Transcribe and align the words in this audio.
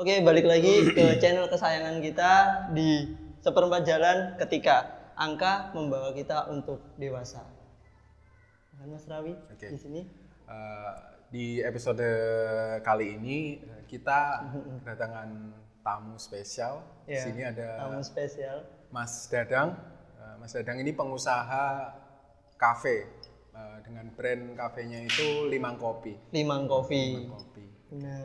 Oke, 0.00 0.24
balik 0.24 0.48
lagi 0.48 0.88
ke 0.96 1.04
channel 1.22 1.44
kesayangan 1.52 2.00
kita 2.00 2.32
di 2.72 3.04
seperempat 3.44 3.84
jalan 3.84 4.32
ketika 4.40 4.88
angka 5.12 5.76
membawa 5.76 6.16
kita 6.16 6.48
untuk 6.48 6.96
dewasa. 6.96 7.44
Kan 8.80 8.88
Mas 8.88 9.04
Rawi 9.04 9.36
Oke. 9.52 9.68
di 9.68 9.76
sini. 9.76 10.00
Eh, 10.48 10.92
di 11.28 11.46
episode 11.60 12.00
kali 12.80 13.20
ini 13.20 13.60
eh, 13.60 13.84
kita 13.84 14.40
kedatangan 14.80 15.28
tamu 15.84 16.16
spesial. 16.16 17.04
Di 17.04 17.12
Ya, 17.12 17.22
sini 17.28 17.44
ada 17.44 17.84
Tamu 17.84 18.00
spesial. 18.00 18.64
Mas 18.88 19.28
Dadang. 19.28 19.76
Eh, 20.16 20.34
Mas 20.40 20.56
Dadang 20.56 20.80
ini 20.80 20.96
pengusaha 20.96 21.92
kafe 22.56 23.20
Eh, 23.50 23.78
dengan 23.84 24.08
brand 24.16 24.56
kafenya 24.56 25.04
itu 25.04 25.44
Limang 25.50 25.76
Kopi. 25.76 26.16
Limang 26.32 26.64
Coffee. 26.64 27.28
Kopi. 27.28 27.66
Benar. 27.92 28.24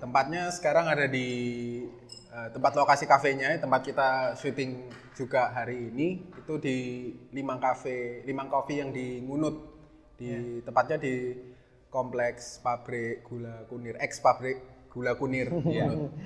Tempatnya 0.00 0.48
sekarang 0.48 0.88
ada 0.88 1.04
di 1.04 1.28
eh, 2.32 2.48
tempat 2.56 2.72
lokasi 2.72 3.04
kafenya, 3.04 3.60
tempat 3.60 3.84
kita 3.84 4.32
syuting 4.40 4.88
juga 5.12 5.52
hari 5.52 5.92
ini 5.92 6.24
itu 6.40 6.54
di 6.56 6.78
Limang 7.36 7.60
Cafe, 7.60 8.24
Limang 8.24 8.48
Coffee 8.48 8.80
yang 8.80 8.90
di 8.96 9.20
Ngunut. 9.20 9.56
Di 10.16 10.60
tempatnya 10.64 10.96
di 10.96 11.36
kompleks 11.92 12.64
pabrik 12.64 13.28
gula 13.28 13.68
kunir, 13.68 14.00
ex 14.00 14.24
pabrik 14.24 14.88
gula 14.88 15.12
kunir. 15.20 15.52
Ngunut. 15.52 16.16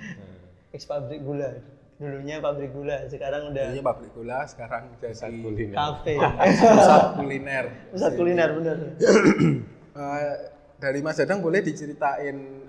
Ex 0.71 0.87
pabrik 0.87 1.19
gula. 1.27 1.51
Dulunya 1.95 2.43
pabrik 2.43 2.71
gula, 2.75 3.07
sekarang 3.11 3.55
udah 3.55 3.65
Dulunya 3.71 3.85
pabrik 3.87 4.11
gula, 4.15 4.39
sekarang 4.51 4.83
jadi 4.99 5.31
kuliner. 5.43 5.75
kafe. 5.79 6.15
pusat 6.75 7.03
kuliner. 7.19 7.65
Pusat 7.91 8.13
kuliner 8.15 8.49
benar. 8.55 8.79
Eh, 9.95 10.35
dari 10.83 10.99
Mas 11.07 11.15
Dadang 11.15 11.39
boleh 11.39 11.63
diceritain 11.63 12.64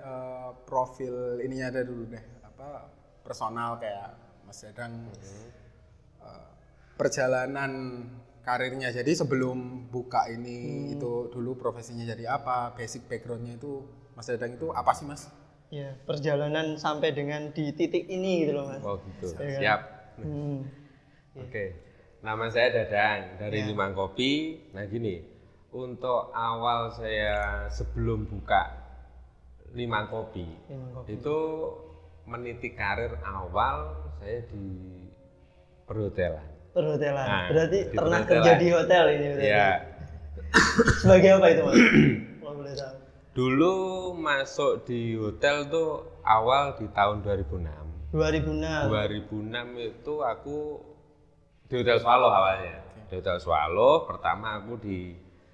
profil 0.66 1.38
ininya 1.40 1.70
ada 1.70 1.86
dulu 1.86 2.10
deh, 2.10 2.24
apa 2.42 2.90
personal 3.22 3.78
kayak 3.78 4.18
Mas 4.42 4.58
Dadang 4.62 5.08
eh, 6.20 6.48
perjalanan 6.98 7.72
karirnya. 8.46 8.94
Jadi 8.94 9.14
sebelum 9.18 9.90
buka 9.90 10.30
ini 10.30 10.90
itu 10.94 11.30
dulu 11.34 11.58
profesinya 11.58 12.06
jadi 12.06 12.38
apa, 12.38 12.74
basic 12.78 13.10
backgroundnya 13.10 13.58
itu 13.58 13.82
Mas 14.14 14.30
Dadang 14.30 14.54
itu 14.54 14.70
apa 14.70 14.94
sih 14.94 15.06
Mas? 15.06 15.26
Ya, 15.66 15.98
perjalanan 16.06 16.78
sampai 16.78 17.10
dengan 17.10 17.50
di 17.50 17.74
titik 17.74 18.06
ini 18.06 18.46
gitu 18.46 18.54
loh, 18.54 18.70
Mas. 18.70 18.82
Oh 18.86 19.02
gitu. 19.02 19.34
Iya. 19.42 19.58
Siap. 19.58 19.80
Hmm. 20.22 20.62
Oke. 21.42 21.64
Nama 22.22 22.46
saya 22.54 22.68
Dadang 22.70 23.42
dari 23.42 23.66
Limang 23.66 23.98
Kopi. 23.98 24.62
Nah 24.70 24.86
gini, 24.86 25.20
untuk 25.74 26.30
awal 26.32 26.94
saya 26.94 27.66
sebelum 27.68 28.30
buka 28.30 28.85
Limang 29.76 30.08
Kopi, 30.08 30.48
Limang 30.66 30.90
Coffee. 30.94 31.12
itu 31.14 31.38
meniti 32.24 32.72
karir 32.72 33.12
awal 33.22 33.92
saya 34.16 34.40
di 34.48 34.66
perhotelan. 35.84 36.48
Perhotelan. 36.72 37.26
Nah, 37.26 37.44
Berarti 37.48 37.78
pernah 37.88 38.20
perhotelan. 38.20 38.26
kerja 38.26 38.52
di 38.56 38.68
hotel 38.70 39.04
ini 39.10 39.26
berarti. 39.30 39.48
Ya, 39.48 39.70
Sebagai 40.98 41.30
apa 41.36 41.46
itu, 41.48 41.62
Mas? 41.62 41.76
Kalau 42.40 42.54
boleh 42.54 42.74
tahu. 42.74 42.94
dulu 43.32 43.74
masuk 44.14 44.72
di 44.82 45.12
hotel 45.14 45.68
tuh 45.68 45.88
awal 46.22 46.74
di 46.74 46.86
tahun 46.90 47.20
2006. 47.20 48.12
2006. 48.12 48.88
2006 48.88 49.92
itu 49.92 50.14
aku 50.22 50.58
di 51.66 51.74
Hotel 51.76 51.98
Swallow 51.98 52.30
awalnya. 52.30 52.80
Di 53.06 53.14
Hotel 53.14 53.36
Swallow 53.36 54.04
pertama 54.04 54.56
aku 54.56 54.78
di 54.78 55.12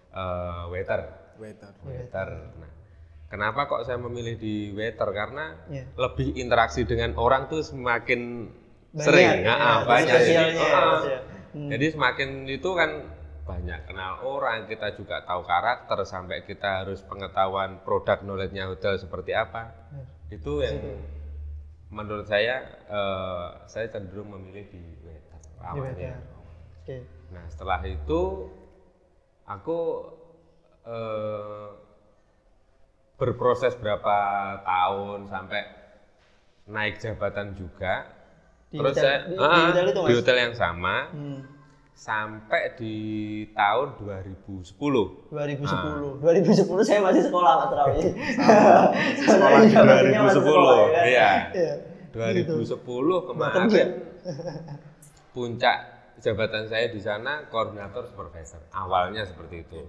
eh, 0.09 0.63
waiter. 0.69 1.01
Waiter. 1.37 1.73
Waiter. 1.83 2.29
Nah, 2.57 2.72
kenapa 3.33 3.65
kok 3.65 3.89
saya 3.89 3.97
memilih 3.97 4.37
di 4.37 4.77
waiter? 4.77 5.09
Karena 5.09 5.57
Iya. 5.73 5.89
lebih 5.97 6.37
interaksi 6.37 6.85
dengan 6.85 7.17
orang 7.17 7.49
tuh 7.49 7.65
semakin 7.65 8.53
Banyak, 8.93 9.05
sering. 9.09 9.37
ya, 9.41 9.55
ah, 9.57 9.79
banyak. 9.89 10.13
Jadi, 10.13 10.33
ya, 10.37 10.45
Mas, 10.53 11.05
ya. 11.09 11.21
Hmm. 11.57 11.69
jadi 11.73 11.87
semakin 11.97 12.29
itu 12.45 12.71
kan 12.77 12.91
banyak 13.43 13.81
kenal 13.89 14.21
orang, 14.23 14.69
kita 14.69 14.93
juga 14.95 15.25
tahu 15.25 15.43
karakter 15.49 15.99
sampai 16.05 16.45
kita 16.45 16.85
harus 16.85 17.01
pengetahuan 17.03 17.81
produk 17.83 18.21
knowledge-nya 18.21 18.69
hotel 18.69 19.01
seperti 19.01 19.33
apa. 19.33 19.73
Iya. 19.97 20.05
Itu 20.37 20.61
yang 20.61 20.77
menurut 21.89 22.29
saya 22.29 22.69
eh, 22.89 23.49
saya 23.65 23.89
cenderung 23.89 24.29
memilih 24.33 24.65
di 24.69 24.81
waiter 25.05 25.41
awalnya. 25.61 26.21
Oke. 26.85 27.05
Nah 27.33 27.45
setelah 27.49 27.81
itu 27.85 28.49
aku 29.45 29.79
eh, 30.85 31.69
berproses 33.23 33.79
berapa 33.79 34.17
tahun 34.61 35.31
sampai 35.31 35.63
naik 36.67 36.99
jabatan 36.99 37.55
juga. 37.55 38.11
Di 38.67 38.77
Terus 38.77 38.91
hotel- 38.91 39.05
saya 39.05 39.19
di- 39.23 39.31
di 39.31 39.39
Ah, 39.39 39.67
hotel 39.69 39.85
itu, 39.87 40.01
di 40.01 40.03
Mas? 40.09 40.19
hotel 40.19 40.37
yang 40.41 40.55
sama 40.55 40.97
Hmm. 41.09 41.41
sampai 41.93 42.63
di 42.75 42.97
tahun 43.53 43.89
2010. 43.97 45.29
2010. 45.29 46.19
2010 46.19 46.83
saya 46.83 46.99
masih 47.01 47.23
sekolah 47.23 47.53
Mas 47.61 47.71
Rawi. 47.71 48.01
Sekolah 49.23 49.59
di 49.61 49.69
Jabatannya 49.71 50.19
masih 50.19 50.35
2010. 50.35 50.43
sekolah, 50.43 50.77
ya 50.83 50.91
kan? 50.91 51.07
Iya. 51.07 51.31
Iya. 51.55 51.75
2010 52.11 53.21
Bahkan 53.31 53.63
kemarin 53.63 53.69
dia. 53.69 53.87
puncak 55.31 55.77
jabatan 56.19 56.65
saya 56.67 56.87
di 56.89 56.99
sana 56.99 57.47
koordinator 57.47 58.03
supervisor. 58.05 58.61
Awalnya 58.71 59.23
seperti 59.25 59.63
itu. 59.63 59.81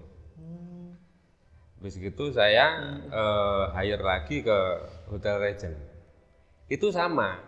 Habis 1.84 2.00
gitu 2.00 2.32
saya 2.32 2.96
eh, 3.12 3.64
hire 3.76 4.00
lagi 4.00 4.40
ke 4.40 4.60
Hotel 5.12 5.36
Regent. 5.36 5.76
Itu 6.72 6.96
sama. 6.96 7.44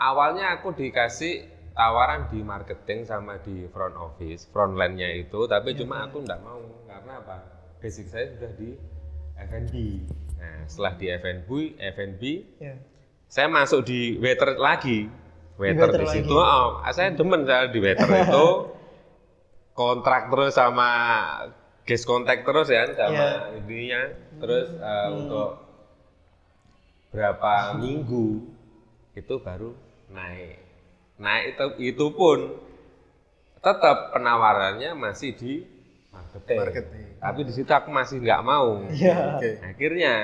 Awalnya 0.00 0.56
aku 0.56 0.72
dikasih 0.72 1.44
tawaran 1.76 2.32
di 2.32 2.40
marketing 2.40 3.04
sama 3.04 3.36
di 3.44 3.68
front 3.68 4.00
office, 4.00 4.48
front 4.48 4.80
line-nya 4.80 5.12
itu, 5.12 5.44
tapi 5.44 5.76
cuma 5.76 6.08
aku 6.08 6.24
nggak 6.24 6.40
mau 6.40 6.56
karena 6.88 7.20
apa? 7.20 7.36
Basic 7.84 8.08
saya 8.08 8.32
sudah 8.32 8.52
di 8.56 8.72
F&B. 9.44 9.74
Nah, 10.40 10.64
setelah 10.64 10.96
di 10.96 11.06
F&B, 11.12 11.48
F&B 11.76 12.22
Iya. 12.64 12.80
saya 13.28 13.48
masuk 13.52 13.84
di 13.84 14.16
waiter 14.24 14.56
lagi 14.56 15.04
waiter 15.60 15.88
waiter 15.88 16.00
di, 16.00 16.04
lagi. 16.08 16.14
situ 16.24 16.36
oh, 16.36 16.80
saya 16.92 17.12
demen 17.12 17.42
saya 17.44 17.68
di 17.72 17.80
waiter 17.80 18.08
itu 18.08 18.46
kontrak 19.80 20.28
terus 20.32 20.56
sama 20.56 20.88
guest 21.86 22.04
contact 22.04 22.42
terus 22.42 22.66
ya 22.66 22.82
sama 22.92 23.14
Iya. 23.14 23.30
ininya 23.62 24.00
terus 24.36 24.68
uh, 24.76 25.08
untuk 25.14 25.50
berapa 27.08 27.52
minggu 27.78 28.44
itu 29.14 29.34
baru 29.40 29.72
naik 30.10 30.60
naik 31.16 31.44
itu 31.54 31.64
itu 31.94 32.06
pun 32.12 32.60
tetap 33.58 34.12
penawarannya 34.12 34.92
masih 34.94 35.32
di 35.32 35.64
marketing, 36.12 36.58
Marketing. 36.60 37.06
tapi 37.18 37.40
di 37.42 37.52
situ 37.52 37.70
aku 37.70 37.88
masih 37.88 38.20
nggak 38.20 38.42
mau 38.44 38.84
Iya. 38.86 39.40
Oke. 39.40 39.50
Akhirnya 39.64 40.14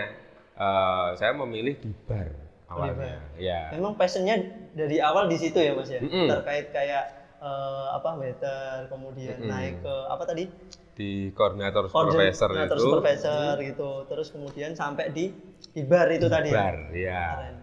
eh, 0.53 1.09
saya 1.17 1.33
memilih 1.33 1.75
di 1.81 1.91
bar 2.05 2.29
awalnya. 2.69 3.19
Ya. 3.37 3.73
Memang 3.73 3.97
passionnya 3.97 4.37
dari 4.73 5.01
awal 5.01 5.27
di 5.27 5.37
situ 5.37 5.57
ya 5.57 5.73
Mas 5.73 5.89
ya. 5.89 5.99
Mm-mm. 6.01 6.29
Terkait 6.29 6.71
kayak 6.71 7.22
eh, 7.43 7.87
apa 7.99 8.11
waiter, 8.17 8.87
kemudian 8.87 9.43
Mm-mm. 9.43 9.51
naik 9.51 9.75
ke 9.83 9.95
apa 10.07 10.23
tadi? 10.23 10.45
Di 10.93 11.33
koordinator 11.35 11.89
supervisor 11.91 12.49
Koordinator 12.53 12.77
itu 12.79 12.85
supervisor 12.87 13.55
gitu. 13.65 13.91
Terus 14.07 14.29
kemudian 14.31 14.71
sampai 14.79 15.11
di 15.11 15.35
di 15.75 15.83
bar 15.83 16.07
itu 16.13 16.29
tadi 16.31 16.49
ya. 16.53 16.55
bar 16.55 16.77
ya. 16.95 17.25
Keren. 17.35 17.57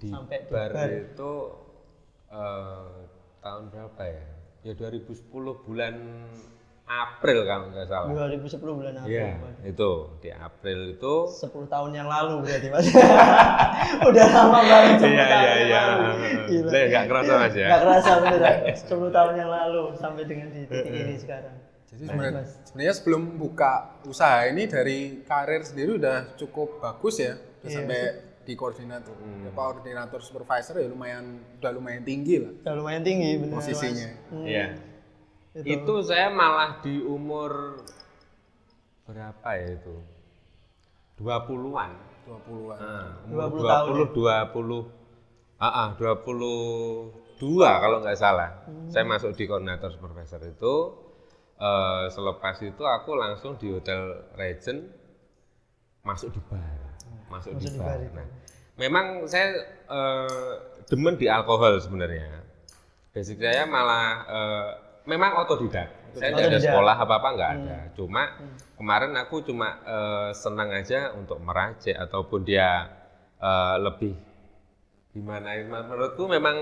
Di 0.00 0.08
Sampai 0.10 0.38
di 0.42 0.50
bar, 0.50 0.70
bar. 0.74 0.88
itu 0.90 1.32
eh, 2.32 2.92
tahun 3.44 3.64
berapa 3.70 4.02
ya? 4.08 4.26
Ya 4.64 4.72
2010 4.72 5.28
bulan 5.68 5.94
April 6.84 7.48
kalau 7.48 7.72
nggak 7.72 7.88
salah. 7.88 8.12
2010 8.28 8.60
bulan 8.60 8.92
April. 9.00 9.08
Iya, 9.08 9.32
itu 9.64 9.90
di 10.20 10.28
April 10.28 10.78
itu 10.92 11.14
10 11.32 11.48
tahun 11.64 11.90
yang 11.92 12.04
lalu 12.06 12.44
berarti 12.44 12.68
Mas. 12.68 12.84
Udah 14.12 14.26
lama 14.28 14.60
banget 14.60 15.00
10 15.00 15.08
Iya 15.08 15.24
tahun 15.24 15.40
iya 15.40 15.52
yang 15.56 15.64
iya. 15.64 15.80
lalu. 15.80 16.08
Saya 16.68 16.84
nggak 16.92 17.06
kerasa 17.08 17.32
Mas 17.40 17.54
ya. 17.54 17.66
Nggak 17.66 17.82
kerasa 17.82 18.10
beneran. 18.20 18.56
10 18.84 19.16
tahun 19.16 19.32
yang 19.34 19.50
lalu 19.50 19.82
sampai 19.96 20.22
dengan 20.24 20.48
di 20.52 20.60
titik 20.64 20.92
ini 20.92 21.14
sekarang. 21.16 21.56
Jadi 21.84 22.02
sebenarnya, 22.04 22.42
sebenarnya 22.66 22.94
sebelum 22.94 23.22
buka 23.38 23.72
usaha 24.04 24.44
ini 24.44 24.66
dari 24.66 24.98
karir 25.22 25.62
sendiri 25.62 25.96
udah 25.96 26.34
cukup 26.34 26.82
bagus 26.82 27.16
ya, 27.16 27.32
udah 27.38 27.70
Iya, 27.70 27.76
sampai 27.80 28.00
di 28.44 28.52
koordinator, 28.52 29.14
ya, 29.16 29.50
koordinator 29.56 30.20
supervisor 30.20 30.76
ya 30.76 30.84
lumayan 30.84 31.40
udah 31.56 31.72
lumayan 31.72 32.04
tinggi 32.04 32.44
lah 32.44 32.52
Udah 32.60 32.74
lumayan 32.76 33.00
tinggi 33.00 33.40
bener 33.40 33.56
posisinya. 33.56 34.08
Mas. 34.10 34.28
Hmm, 34.28 34.44
Iya. 34.44 34.66
Itu. 35.54 35.70
Itu 35.70 35.94
saya 36.02 36.34
malah 36.34 36.82
di 36.82 36.98
umur 36.98 37.78
berapa 39.06 39.48
ya 39.54 39.78
itu? 39.78 39.94
20-an. 41.22 41.90
20-an. 42.26 42.78
Nah, 42.82 43.10
20 43.30 43.38
umur 43.38 43.62
tahun 43.62 43.94
20 44.10 44.18
20 44.18 45.62
ah, 45.62 45.70
ah, 45.70 45.88
22 45.94 47.14
kalau 47.62 47.96
nggak 48.02 48.18
salah. 48.18 48.66
Hmm. 48.66 48.90
Saya 48.90 49.06
masuk 49.06 49.30
di 49.38 49.46
koordinator 49.46 49.94
supervisor 49.94 50.42
itu 50.42 50.74
eh, 51.62 52.04
selepas 52.10 52.58
itu 52.58 52.82
aku 52.82 53.14
langsung 53.14 53.54
di 53.54 53.70
Hotel 53.70 54.26
Regent 54.34 54.90
masuk 56.02 56.34
di 56.34 56.40
bar. 56.50 56.98
Masuk, 57.30 57.54
di 57.62 57.70
di 57.70 57.78
bar. 57.78 57.94
bar 57.94 57.98
itu. 58.02 58.10
Nah, 58.18 58.28
memang 58.74 59.06
saya 59.30 59.54
eh, 59.86 60.52
demen 60.90 61.14
di 61.14 61.30
alkohol 61.30 61.78
sebenarnya. 61.78 62.42
Basic 63.14 63.38
saya 63.38 63.62
malah 63.70 64.06
eh, 64.26 64.70
memang 65.04 65.36
otodidak. 65.44 65.88
Saya 66.14 66.30
nggak 66.30 66.46
ada 66.46 66.60
sekolah 66.60 66.96
apa 66.96 67.14
apa 67.20 67.28
nggak 67.34 67.50
ada. 67.60 67.76
Cuma 67.98 68.22
kemarin 68.78 69.12
aku 69.18 69.44
cuma 69.44 69.80
eh, 69.84 70.30
senang 70.32 70.70
aja 70.72 71.12
untuk 71.14 71.38
meracik 71.42 71.94
ataupun 71.94 72.46
dia 72.46 72.88
eh, 73.38 73.76
lebih 73.82 74.14
gimana? 75.12 75.54
ya, 75.54 75.62
Menurutku 75.66 76.24
memang 76.26 76.56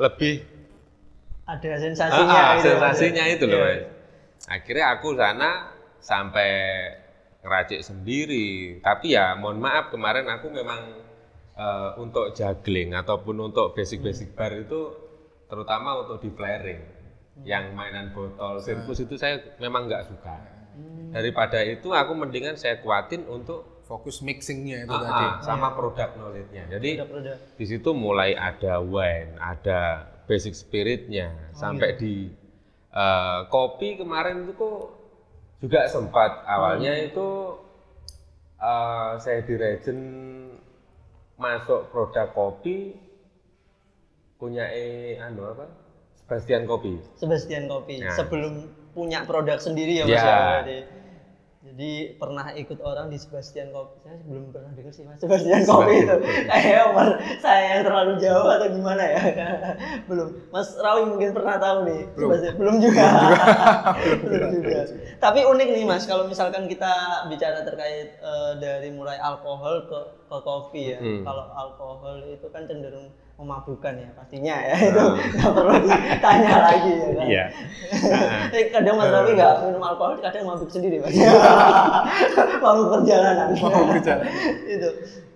lebih 0.00 0.44
Ada 1.46 1.78
sensasinya. 1.78 2.42
ah, 2.42 2.50
gitu, 2.58 2.74
sensasinya 2.74 3.24
itu 3.30 3.44
loh 3.46 3.62
mas. 3.62 3.86
Akhirnya 4.50 4.98
aku 4.98 5.14
sana 5.14 5.70
sampai 6.02 6.50
ngeracik 7.46 7.80
sendiri. 7.86 8.78
Tapi 8.82 9.14
ya 9.14 9.38
mohon 9.38 9.62
maaf 9.62 9.94
kemarin 9.94 10.26
aku 10.26 10.50
memang 10.50 10.80
eh, 11.54 11.90
untuk 12.02 12.34
juggling 12.34 12.94
ataupun 12.94 13.50
untuk 13.52 13.74
basic-basic 13.78 14.34
bar 14.34 14.54
itu 14.54 14.94
terutama 15.46 16.02
untuk 16.02 16.18
di 16.22 16.30
flaring. 16.34 16.95
Yang 17.44 17.64
mainan 17.76 18.06
botol 18.16 18.62
sirkus 18.62 19.04
itu 19.04 19.20
saya 19.20 19.42
memang 19.60 19.90
nggak 19.90 20.08
suka. 20.08 20.36
Daripada 21.12 21.60
itu 21.64 21.92
aku 21.92 22.12
mendingan 22.16 22.56
saya 22.56 22.80
kuatin 22.80 23.24
untuk 23.28 23.76
Fokus 23.86 24.18
mixingnya 24.18 24.82
itu 24.82 24.90
ah, 24.90 24.98
tadi. 24.98 25.26
ah, 25.30 25.32
sama 25.46 25.70
produk 25.78 26.10
knowledge-nya. 26.18 26.66
Jadi 26.74 26.98
Produk-produk. 26.98 27.38
di 27.54 27.64
situ 27.70 27.90
mulai 27.94 28.34
ada 28.34 28.82
wine, 28.82 29.38
ada 29.38 30.10
basic 30.26 30.58
spiritnya, 30.58 31.30
sampai 31.54 31.94
di 31.94 32.26
eh, 32.90 33.40
kopi 33.46 33.94
kemarin 33.94 34.42
itu 34.42 34.58
kok 34.58 34.90
juga 35.62 35.86
sempat. 35.86 36.42
Awalnya 36.50 36.98
itu 36.98 37.62
eh, 38.58 39.12
saya 39.22 39.46
di 39.46 39.54
Regen 39.54 40.00
masuk 41.38 41.86
produk 41.94 42.26
kopi 42.34 42.90
punya 44.34 44.66
eh 44.66 45.14
anu 45.22 45.46
apa 45.46 45.85
Sebastian 46.26 46.66
Kopi. 46.66 46.98
Sebastian 47.14 47.64
Kopi. 47.66 48.02
Ya. 48.02 48.10
Sebelum 48.12 48.52
punya 48.90 49.22
produk 49.22 49.62
sendiri 49.62 50.02
ya 50.02 50.04
Mas 50.04 50.18
Ya. 50.18 50.26
ya. 50.66 50.82
Jadi 51.66 52.14
pernah 52.14 52.50
ikut 52.52 52.78
orang 52.78 53.06
di 53.06 53.18
Sebastian 53.18 53.70
Kopi. 53.70 53.98
Saya 54.00 54.18
belum 54.22 54.50
pernah 54.50 54.70
dengar 54.72 54.90
sih 54.90 55.02
Mas 55.02 55.18
Sebastian 55.18 55.62
Kopi 55.62 56.02
itu. 56.02 56.16
Kayak 56.46 56.82
umur 56.90 57.08
saya 57.38 57.62
yang 57.68 57.82
terlalu 57.84 58.12
jauh 58.18 58.48
atau 58.48 58.66
gimana 58.66 59.02
ya? 59.02 59.22
belum. 60.10 60.50
Mas 60.50 60.74
Rawi 60.74 61.02
mungkin 61.06 61.30
pernah 61.30 61.56
tahu 61.58 61.78
nih. 61.86 62.00
Belum. 62.12 62.28
Sebastian- 62.28 62.56
belum 62.56 62.76
juga. 62.80 63.06
belum 64.18 64.48
juga. 64.58 64.78
Tapi 65.16 65.40
unik 65.42 65.68
nih 65.72 65.84
Mas 65.86 66.04
kalau 66.06 66.26
misalkan 66.26 66.66
kita 66.66 66.90
bicara 67.26 67.62
terkait 67.62 68.18
eh, 68.18 68.52
dari 68.58 68.90
mulai 68.90 69.14
alkohol 69.18 69.86
ke 69.86 69.98
ke 70.26 70.36
kopi 70.40 70.82
ya. 70.90 70.98
Hmm. 70.98 71.22
Kalau 71.22 71.44
alkohol 71.52 72.16
itu 72.26 72.46
kan 72.50 72.66
cenderung 72.66 73.14
memabukkan 73.36 74.00
ya 74.00 74.08
pastinya 74.16 74.56
ya 74.64 74.76
itu 74.80 74.96
nggak 75.36 75.52
perlu 75.52 75.74
ditanya 75.84 76.54
lagi 76.56 76.92
ya 76.96 77.08
kan. 77.12 77.26
Iya. 77.28 77.44
Eh, 78.48 78.64
kadang 78.72 78.96
Mas 78.96 79.12
Rawi 79.12 79.36
nggak 79.36 79.54
minum 79.68 79.82
alkohol, 79.84 80.16
kadang 80.24 80.48
mabuk 80.48 80.72
sendiri 80.72 81.04
Mas. 81.04 81.12
mabuk 82.64 82.86
perjalanan. 82.96 83.52
Mabuk 83.52 83.86
perjalanan. 83.92 84.32
itu. 84.64 84.90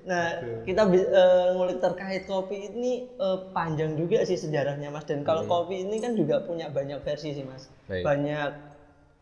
Nah, 0.09 0.27
kita 0.65 0.83
eh, 0.97 1.49
ngulik 1.53 1.79
terkait 1.85 2.25
kopi 2.25 2.73
ini 2.73 3.05
eh, 3.21 3.39
panjang 3.53 3.93
juga 4.01 4.25
sih 4.25 4.41
sejarahnya 4.41 4.89
Mas. 4.89 5.05
Dan 5.05 5.21
kalau 5.21 5.45
kopi 5.45 5.85
ini 5.85 6.01
kan 6.01 6.17
juga 6.17 6.41
punya 6.41 6.73
banyak 6.73 7.05
versi 7.05 7.37
sih 7.37 7.45
Mas. 7.45 7.69
Baik. 7.85 8.01
Banyak 8.01 8.51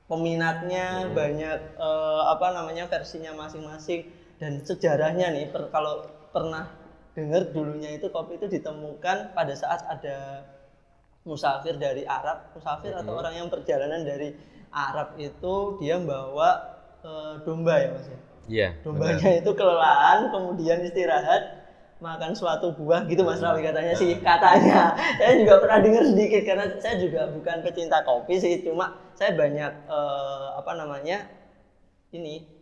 peminatnya, 0.07 1.11
banyak 1.11 1.59
eh, 1.83 2.23
apa 2.31 2.47
namanya 2.55 2.87
versinya 2.87 3.35
masing-masing 3.35 4.07
dan 4.39 4.63
sejarahnya 4.63 5.35
nih 5.35 5.51
per- 5.51 5.67
kalau 5.75 6.07
pernah 6.31 6.78
dengar 7.19 7.51
dulunya 7.51 7.99
itu 7.99 8.07
kopi 8.15 8.39
itu 8.39 8.47
ditemukan 8.47 9.35
pada 9.35 9.55
saat 9.59 9.83
ada 9.91 10.47
musafir 11.27 11.75
dari 11.75 12.07
Arab, 12.07 12.55
musafir 12.55 12.95
atau 12.95 13.19
orang 13.19 13.35
yang 13.35 13.49
perjalanan 13.51 14.07
dari 14.07 14.39
Arab 14.71 15.19
itu 15.19 15.83
dia 15.83 15.99
membawa 15.99 16.79
eh, 17.03 17.35
domba 17.43 17.75
ya 17.83 17.91
Mas 17.91 18.07
ya. 18.07 18.19
Iya. 18.49 18.69
Dombanya 18.81 19.45
itu 19.45 19.51
kelelahan, 19.53 20.33
kemudian 20.33 20.81
istirahat, 20.81 21.69
makan 21.99 22.33
suatu 22.33 22.73
buah 22.79 23.05
gitu 23.11 23.27
Mas 23.27 23.43
Rawi 23.43 23.67
katanya 23.67 23.93
sih 23.99 24.17
katanya. 24.23 24.95
Saya 25.19 25.35
juga 25.43 25.59
pernah 25.59 25.79
dengar 25.83 26.03
sedikit 26.07 26.43
karena 26.47 26.65
saya 26.79 26.95
juga 26.97 27.27
bukan 27.29 27.57
pecinta 27.67 27.99
kopi 28.07 28.39
sih, 28.39 28.63
cuma 28.63 28.95
saya 29.19 29.35
banyak 29.35 29.73
eh, 29.91 30.49
apa 30.55 30.73
namanya 30.79 31.27
ini 32.15 32.58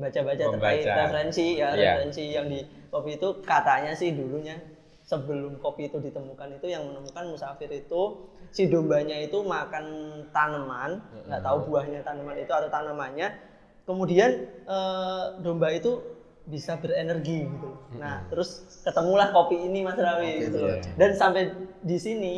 baca-baca 0.00 0.44
terkait 0.50 0.82
referensi 0.82 1.46
ya 1.54 1.68
Iya. 1.70 2.00
referensi 2.00 2.24
yang 2.32 2.46
di 2.48 2.60
kopi 2.88 3.20
itu. 3.20 3.28
Katanya 3.44 3.92
sih 3.92 4.16
dulunya 4.16 4.56
sebelum 5.04 5.58
kopi 5.58 5.86
itu 5.86 5.98
ditemukan 5.98 6.56
itu 6.56 6.66
yang 6.66 6.86
menemukan 6.86 7.28
musafir 7.28 7.66
itu 7.68 8.02
si 8.50 8.66
dombanya 8.66 9.18
itu 9.18 9.42
makan 9.42 9.84
tanaman 10.30 11.02
nggak 11.26 11.42
tahu 11.42 11.58
buahnya 11.66 12.00
tanaman 12.00 12.34
itu 12.34 12.50
atau 12.50 12.66
tanamannya. 12.66 13.28
Kemudian 13.84 14.30
eh, 14.64 15.24
domba 15.38 15.70
itu 15.70 15.98
bisa 16.46 16.74
berenergi 16.74 17.46
gitu. 17.46 17.70
Nah 17.98 18.26
terus 18.26 18.64
ketemulah 18.82 19.30
kopi 19.30 19.60
ini 19.60 19.84
mas 19.84 19.94
Rawi 19.94 20.48
gitu 20.48 20.58
loh. 20.58 20.78
dan 20.96 21.10
sampai 21.14 21.52
di 21.80 21.94
sini 21.94 22.34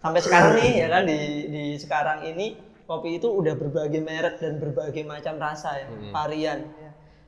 sampai 0.00 0.20
sekarang 0.20 0.52
nih 0.56 0.72
ya 0.80 0.88
kan 0.88 1.02
di 1.04 1.20
di 1.48 1.64
sekarang 1.76 2.24
ini 2.24 2.56
kopi 2.84 3.16
itu 3.16 3.28
udah 3.30 3.54
berbagai 3.54 4.02
merek 4.02 4.40
dan 4.40 4.58
berbagai 4.58 5.04
macam 5.04 5.38
rasa 5.38 5.78
ya 5.78 5.86
varian. 6.10 6.58
ya. 6.64 6.79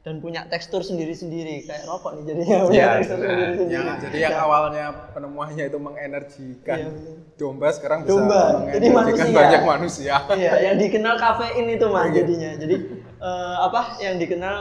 Dan 0.02 0.18
punya 0.18 0.42
tekstur 0.44 0.82
sendiri-sendiri 0.82 1.62
kayak 1.62 1.86
rokok 1.86 2.18
nih 2.18 2.24
jadinya 2.26 2.56
punya 2.60 2.74
Iya, 2.74 2.88
tekstur 2.96 3.16
benar. 3.16 3.30
sendiri-sendiri 3.30 3.70
Yang, 3.72 3.86
jadi 4.02 4.16
yang 4.20 4.34
awalnya 4.36 4.84
penemuannya 5.10 5.64
itu 5.64 5.78
mengenergikan 5.78 6.76
Iya, 6.76 6.88
benar. 6.90 7.14
domba 7.32 7.68
sekarang 7.70 7.98
bisa 8.00 8.10
Domba. 8.12 8.42
Jadi 8.68 8.86
mengenergikan 8.88 8.98
manusia. 9.22 9.38
banyak 9.38 9.62
manusia. 9.64 10.14
iya 10.34 10.52
yang 10.60 10.76
dikenal 10.76 11.14
kafein 11.16 11.66
itu 11.68 11.86
mas 11.86 12.10
jadinya 12.10 12.50
jadi 12.56 12.76
eh, 13.16 13.56
apa 13.60 13.80
yang 13.98 14.18
dikenal 14.18 14.56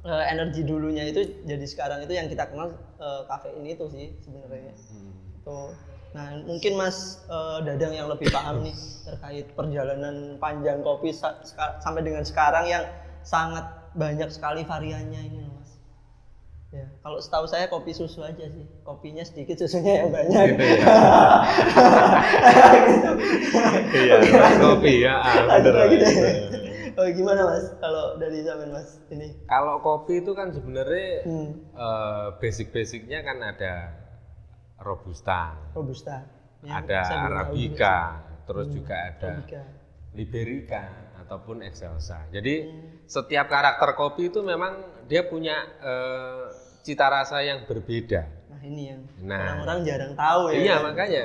eh, 0.00 0.24
energi 0.28 0.62
dulunya 0.62 1.06
itu 1.06 1.20
jadi 1.44 1.62
sekarang 1.64 2.02
itu 2.02 2.12
yang 2.12 2.26
kita 2.26 2.44
kenal 2.44 2.68
eh, 2.98 3.22
kafein 3.24 3.62
itu 3.62 3.86
sih 3.88 4.10
sebenarnya 4.18 4.74
tuh 5.40 5.70
nah 6.08 6.34
mungkin 6.40 6.74
mas 6.74 7.22
eh, 7.24 7.58
dadang 7.62 7.94
yang 7.94 8.10
lebih 8.10 8.26
paham 8.28 8.58
nih 8.60 8.74
terkait 9.06 9.46
perjalanan 9.54 10.34
panjang 10.36 10.82
kopi 10.82 11.14
sa- 11.14 11.38
sampai 11.78 12.02
dengan 12.02 12.22
sekarang 12.22 12.66
yang 12.66 12.82
sangat 13.22 13.62
banyak 13.94 14.28
sekali 14.32 14.62
variannya 14.64 15.20
ini 15.28 15.38
loh, 15.44 15.52
mas 15.58 15.70
ya 16.68 16.84
kalau 17.00 17.16
setahu 17.16 17.48
saya 17.48 17.64
kopi 17.72 17.96
susu 17.96 18.20
aja 18.20 18.44
sih 18.44 18.66
kopinya 18.84 19.24
sedikit 19.24 19.56
susunya 19.64 20.04
yang 20.04 20.12
banyak 20.12 20.52
Gitu 20.52 20.64
ya. 20.68 20.84
Iya, 23.94 24.16
kopi 24.60 24.92
ya. 25.04 25.14
ah, 25.16 25.34
Lanjut 25.48 25.72
bener, 25.72 25.74
lagi 25.74 25.94
deh. 26.02 26.14
Oh, 26.98 27.06
gimana 27.14 27.40
mas? 27.46 27.64
Kalau 27.80 28.18
dari 28.20 28.42
zaman 28.44 28.68
mas 28.74 29.00
ini? 29.08 29.32
Kalau 29.48 29.80
kopi 29.80 30.20
itu 30.20 30.32
kan 30.36 30.52
sebenarnya 30.52 31.24
Hmm, 31.24 31.50
eh, 31.72 32.26
basic-basicnya 32.40 33.18
kan 33.24 33.38
ada 33.40 33.74
robusta, 34.78 35.56
robusta. 35.74 36.26
Yang 36.62 36.74
ada 36.84 37.00
arabica, 37.28 37.96
terus 38.46 38.66
Hmm, 38.68 38.74
juga 38.76 38.94
ada 39.08 39.30
juga. 39.40 39.62
liberica 40.16 40.82
ataupun 41.28 41.60
excelsa. 41.60 42.24
Jadi 42.32 42.64
Hmm. 42.64 43.04
setiap 43.04 43.52
karakter 43.52 43.92
kopi 43.92 44.32
itu 44.32 44.40
memang 44.40 44.80
dia 45.04 45.20
punya 45.20 45.60
eh, 45.78 46.44
cita 46.80 47.04
rasa 47.06 47.44
yang 47.44 47.68
berbeda. 47.68 48.24
Nah 48.48 48.60
ini 48.64 48.82
yang 48.88 49.00
Nah. 49.20 49.60
orang-orang 49.60 49.78
jarang 49.84 50.12
tahu 50.16 50.42
ya. 50.48 50.56
Iya 50.56 50.74
kan? 50.74 50.84
makanya. 50.88 51.24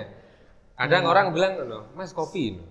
Kadang 0.76 1.04
orang 1.08 1.28
bilang, 1.32 1.54
"No, 1.64 1.88
Mas 1.96 2.12
kopi, 2.12 2.60
no. 2.60 2.68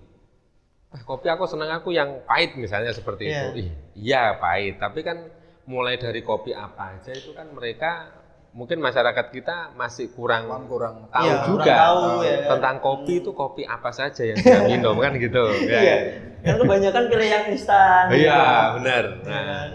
Ah, 0.93 1.01
kopi 1.01 1.25
aku 1.25 1.49
senang 1.49 1.73
aku 1.73 1.89
yang 1.89 2.21
pahit 2.21 2.53
misalnya 2.53 2.93
seperti 2.93 3.25
Iya. 3.25 3.49
itu. 3.49 3.65
Ih, 3.65 3.69
iya 3.97 4.37
pahit, 4.37 4.77
tapi 4.77 5.01
kan 5.01 5.25
mulai 5.65 5.97
dari 5.97 6.21
kopi 6.21 6.53
apa 6.53 6.93
aja 6.93 7.09
itu 7.09 7.33
kan 7.33 7.49
mereka 7.49 8.13
mungkin 8.53 8.77
masyarakat 8.79 9.25
kita 9.29 9.73
masih 9.73 10.13
kurang 10.13 10.45
Kurang 10.45 10.65
kurang 10.69 10.95
tahu 11.09 11.25
Iya, 11.25 11.35
juga 11.43 11.63
kurang 11.65 11.81
tahu 11.81 12.01
ya. 12.21 12.35
tentang 12.47 12.75
kopi 12.79 13.13
itu 13.17 13.31
kopi 13.33 13.63
apa 13.65 13.89
saja 13.89 14.21
yang 14.23 14.37
dia 14.45 14.59
minum 14.63 14.95
kan 14.95 15.13
gitu. 15.17 15.43
Ya. 15.65 15.79
Iya. 15.81 15.97
Kan 16.43 16.55
kebanyakan 16.59 17.03
pilih 17.07 17.27
yang 17.27 17.45
instan. 17.49 18.03
Iya, 18.09 18.41
benar. 18.75 19.03
Iya 19.17 19.25
Nah, 19.25 19.41
kan? 19.43 19.69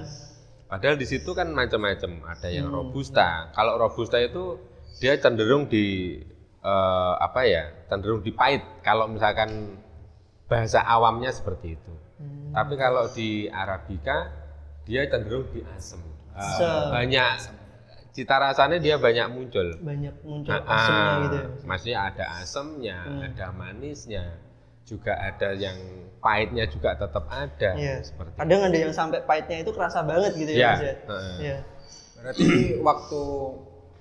Padahal 0.69 0.95
di 0.95 1.07
situ 1.07 1.31
kan 1.33 1.49
macam-macam. 1.49 2.11
Ada 2.29 2.49
Hmm. 2.49 2.55
yang 2.55 2.69
robusta. 2.69 3.51
Kalau 3.51 3.75
robusta 3.77 4.17
itu 4.17 4.61
dia 4.99 5.17
cenderung 5.17 5.67
di 5.67 6.19
eh, 6.59 7.15
apa 7.19 7.41
ya? 7.43 7.73
Cenderung 7.87 8.21
di 8.21 8.31
pahit. 8.31 8.61
Kalau 8.81 9.09
misalkan 9.09 9.81
bahasa 10.45 10.81
awamnya 10.81 11.31
seperti 11.31 11.75
itu. 11.75 11.93
Hmm. 12.21 12.53
Tapi 12.53 12.75
kalau 12.75 13.09
di 13.09 13.49
arabica 13.49 14.29
dia 14.85 15.03
cenderung 15.07 15.49
di 15.51 15.65
asam. 15.67 15.99
Asam. 16.33 16.95
banyak 16.95 17.35
cita 18.19 18.35
rasanya 18.35 18.83
dia 18.83 18.99
banyak 18.99 19.31
muncul. 19.31 19.79
Banyak 19.79 20.27
muncul 20.27 20.51
Nah, 20.51 20.67
asemnya 20.67 21.07
ah, 21.07 21.23
gitu 21.23 21.37
ya. 21.39 21.47
Maksudnya 21.63 21.99
ada 22.03 22.25
asamnya, 22.43 22.99
Hmm. 23.07 23.21
ada 23.31 23.47
manisnya, 23.55 24.25
juga 24.83 25.15
ada 25.15 25.55
yang 25.55 25.79
pahitnya 26.19 26.67
juga 26.67 26.99
tetap 26.99 27.31
ada. 27.31 27.71
Iya. 27.79 28.03
Seperti 28.03 28.35
Kadang 28.35 28.61
ada 28.67 28.75
yang 28.75 28.91
sampai 28.91 29.23
pahitnya 29.23 29.63
itu 29.63 29.71
kerasa 29.71 30.03
banget 30.03 30.35
gitu 30.35 30.51
ya. 30.51 30.59
Iya. 30.59 30.71
Mas, 30.75 30.83
ya? 30.83 30.95
heeh. 31.07 31.37
Iya. 31.39 31.59
Berarti 32.19 32.47
waktu 32.83 33.23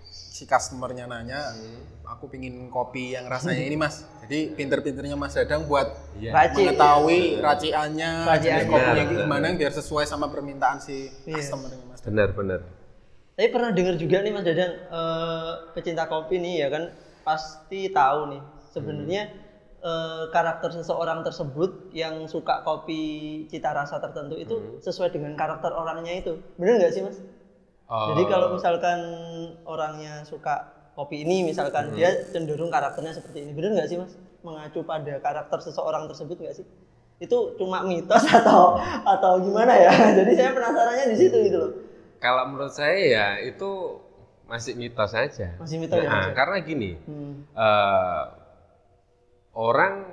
si 0.10 0.44
customernya 0.46 1.06
nanya, 1.06 1.54
aku 2.02 2.26
pingin 2.26 2.74
kopi 2.74 3.14
yang 3.14 3.30
rasanya 3.30 3.62
ini 3.62 3.78
mas. 3.78 4.02
Jadi 4.26 4.58
pinter-pinternya 4.58 5.14
Mas 5.14 5.38
Dadang 5.38 5.70
buat. 5.70 5.88
Raci. 6.18 6.58
mengetahui 6.58 7.38
raciannya, 7.38 8.12
Raciannya. 8.26 8.42
jenis 8.42 8.66
kopinya 8.66 9.04
Benar, 9.06 9.22
gimana 9.24 9.46
biar 9.54 9.72
sesuai 9.72 10.10
sama 10.10 10.26
permintaan 10.34 10.82
si 10.82 11.14
Iya. 11.24 11.38
customernya 11.38 11.86
Mas. 11.86 12.02
Dadang. 12.02 12.66
Benar, 13.38 13.46
benar. 13.46 13.46
Tapi 13.46 13.48
pernah 13.54 13.72
dengar 13.74 13.96
juga 14.02 14.18
nih 14.26 14.32
Mas 14.34 14.46
Dadang, 14.46 14.74
eh, 14.74 15.54
pecinta 15.78 16.04
kopi 16.10 16.36
nih 16.42 16.56
ya 16.66 16.68
kan 16.74 16.84
pasti 17.22 17.92
tahu 17.94 18.20
nih 18.34 18.42
sebenarnya 18.74 19.24
eh, 19.78 20.24
karakter 20.34 20.70
seseorang 20.74 21.22
tersebut 21.22 21.94
yang 21.94 22.26
suka 22.26 22.66
kopi 22.66 23.46
cita 23.46 23.70
rasa 23.78 24.02
tertentu 24.02 24.34
itu 24.42 24.58
sesuai 24.82 25.14
dengan 25.14 25.38
karakter 25.38 25.70
orangnya 25.70 26.18
itu. 26.18 26.34
Bener 26.58 26.82
nggak 26.82 26.94
sih 26.94 27.04
Mas? 27.06 27.18
Oh, 27.88 28.12
Jadi 28.12 28.26
kalau 28.28 28.48
misalkan 28.58 29.00
orangnya 29.64 30.26
suka 30.28 30.74
kopi 30.98 31.24
ini 31.24 31.46
misalkan 31.46 31.94
dia 31.94 32.10
cenderung 32.34 32.74
karakternya 32.74 33.14
seperti 33.16 33.46
ini. 33.46 33.52
Bener 33.54 33.78
nggak 33.78 33.90
sih 33.90 33.98
Mas? 34.02 34.18
Mengacu 34.42 34.82
pada 34.84 35.22
karakter 35.22 35.60
seseorang 35.62 36.10
tersebut 36.10 36.38
nggak 36.42 36.56
sih? 36.58 36.66
Itu 37.22 37.54
cuma 37.62 37.86
mitos 37.86 38.26
atau 38.38 38.78
atau 39.06 39.34
gimana 39.46 39.78
ya? 39.78 39.94
Jadi 40.20 40.32
saya 40.36 40.52
penasarannya 40.58 41.06
di 41.14 41.18
situ 41.18 41.38
gitu 41.46 41.58
loh. 41.62 41.72
Kalau 42.18 42.44
menurut 42.50 42.74
saya 42.74 42.98
ya 42.98 43.28
itu 43.42 44.02
masih 44.48 44.74
mitos 44.80 45.12
saja. 45.12 45.60
Masih 45.60 45.78
mitos 45.78 46.00
ya, 46.00 46.08
Nah, 46.08 46.26
ya? 46.32 46.34
karena 46.34 46.58
gini, 46.64 46.92
Hmm. 47.04 47.44
eh, 47.52 48.24
orang 49.54 50.08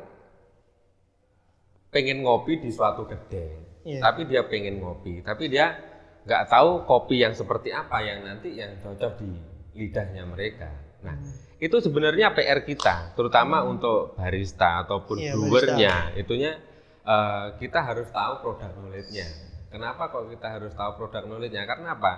pengen 1.94 2.26
ngopi 2.26 2.58
di 2.58 2.74
suatu 2.74 3.06
kedai, 3.06 3.54
Iya. 3.86 4.00
tapi 4.02 4.26
dia 4.26 4.42
pengen 4.42 4.82
ngopi, 4.82 5.22
tapi 5.22 5.46
dia 5.46 5.78
nggak 6.26 6.50
tahu 6.50 6.82
kopi 6.82 7.22
yang 7.22 7.30
seperti 7.30 7.70
apa 7.70 8.02
yang 8.02 8.26
nanti 8.26 8.58
yang 8.58 8.74
cocok 8.82 9.22
di 9.22 9.30
lidahnya 9.78 10.26
mereka. 10.26 10.72
Nah, 11.06 11.14
Hmm. 11.14 11.30
itu 11.60 11.76
sebenarnya 11.78 12.34
PR 12.34 12.64
kita, 12.64 13.14
terutama 13.14 13.62
untuk 13.62 14.18
barista 14.18 14.82
ataupun 14.82 15.20
Iya, 15.22 15.32
brewernya, 15.38 15.94
itunya 16.18 16.58
eh, 17.04 17.46
kita 17.60 17.84
harus 17.84 18.08
tahu 18.08 18.40
produk 18.40 18.72
knowledge-nya. 18.74 19.28
Kenapa 19.74 20.06
kok 20.06 20.30
kita 20.30 20.46
harus 20.48 20.70
tahu 20.70 20.90
produk 20.96 21.26
knowledge-nya? 21.26 21.66
Karena 21.66 21.98
apa? 21.98 22.12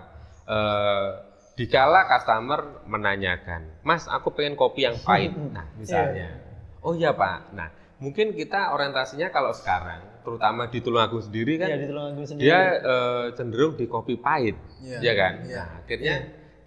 Eh, 0.45 1.09
dikala 1.57 2.05
customer 2.05 2.85
menanyakan, 2.85 3.81
Mas, 3.81 4.05
aku 4.07 4.29
pengen 4.31 4.55
kopi 4.55 4.85
yang 4.85 5.01
pahit. 5.01 5.33
Nah, 5.57 5.65
misalnya, 5.73 6.37
oh 6.85 6.93
iya 6.93 7.17
Pak. 7.17 7.57
Nah, 7.57 7.73
mungkin 7.97 8.37
kita 8.37 8.77
orientasinya 8.77 9.33
kalau 9.33 9.57
sekarang, 9.57 10.05
terutama 10.21 10.69
di 10.69 10.85
Tulungagung 10.85 11.25
sendiri 11.25 11.57
kan, 11.57 11.73
Iya 11.73 11.77
di 11.81 11.87
Tulungagung 11.89 12.27
sendiri. 12.29 12.45
dia 12.45 12.61
eh, 12.77 13.25
cenderung 13.33 13.73
di 13.73 13.89
kopi 13.89 14.21
pahit, 14.21 14.57
Iya. 14.85 14.99
ya 15.01 15.13
kan? 15.17 15.35
Iya. 15.43 15.57
Nah, 15.57 15.69
akhirnya 15.81 16.15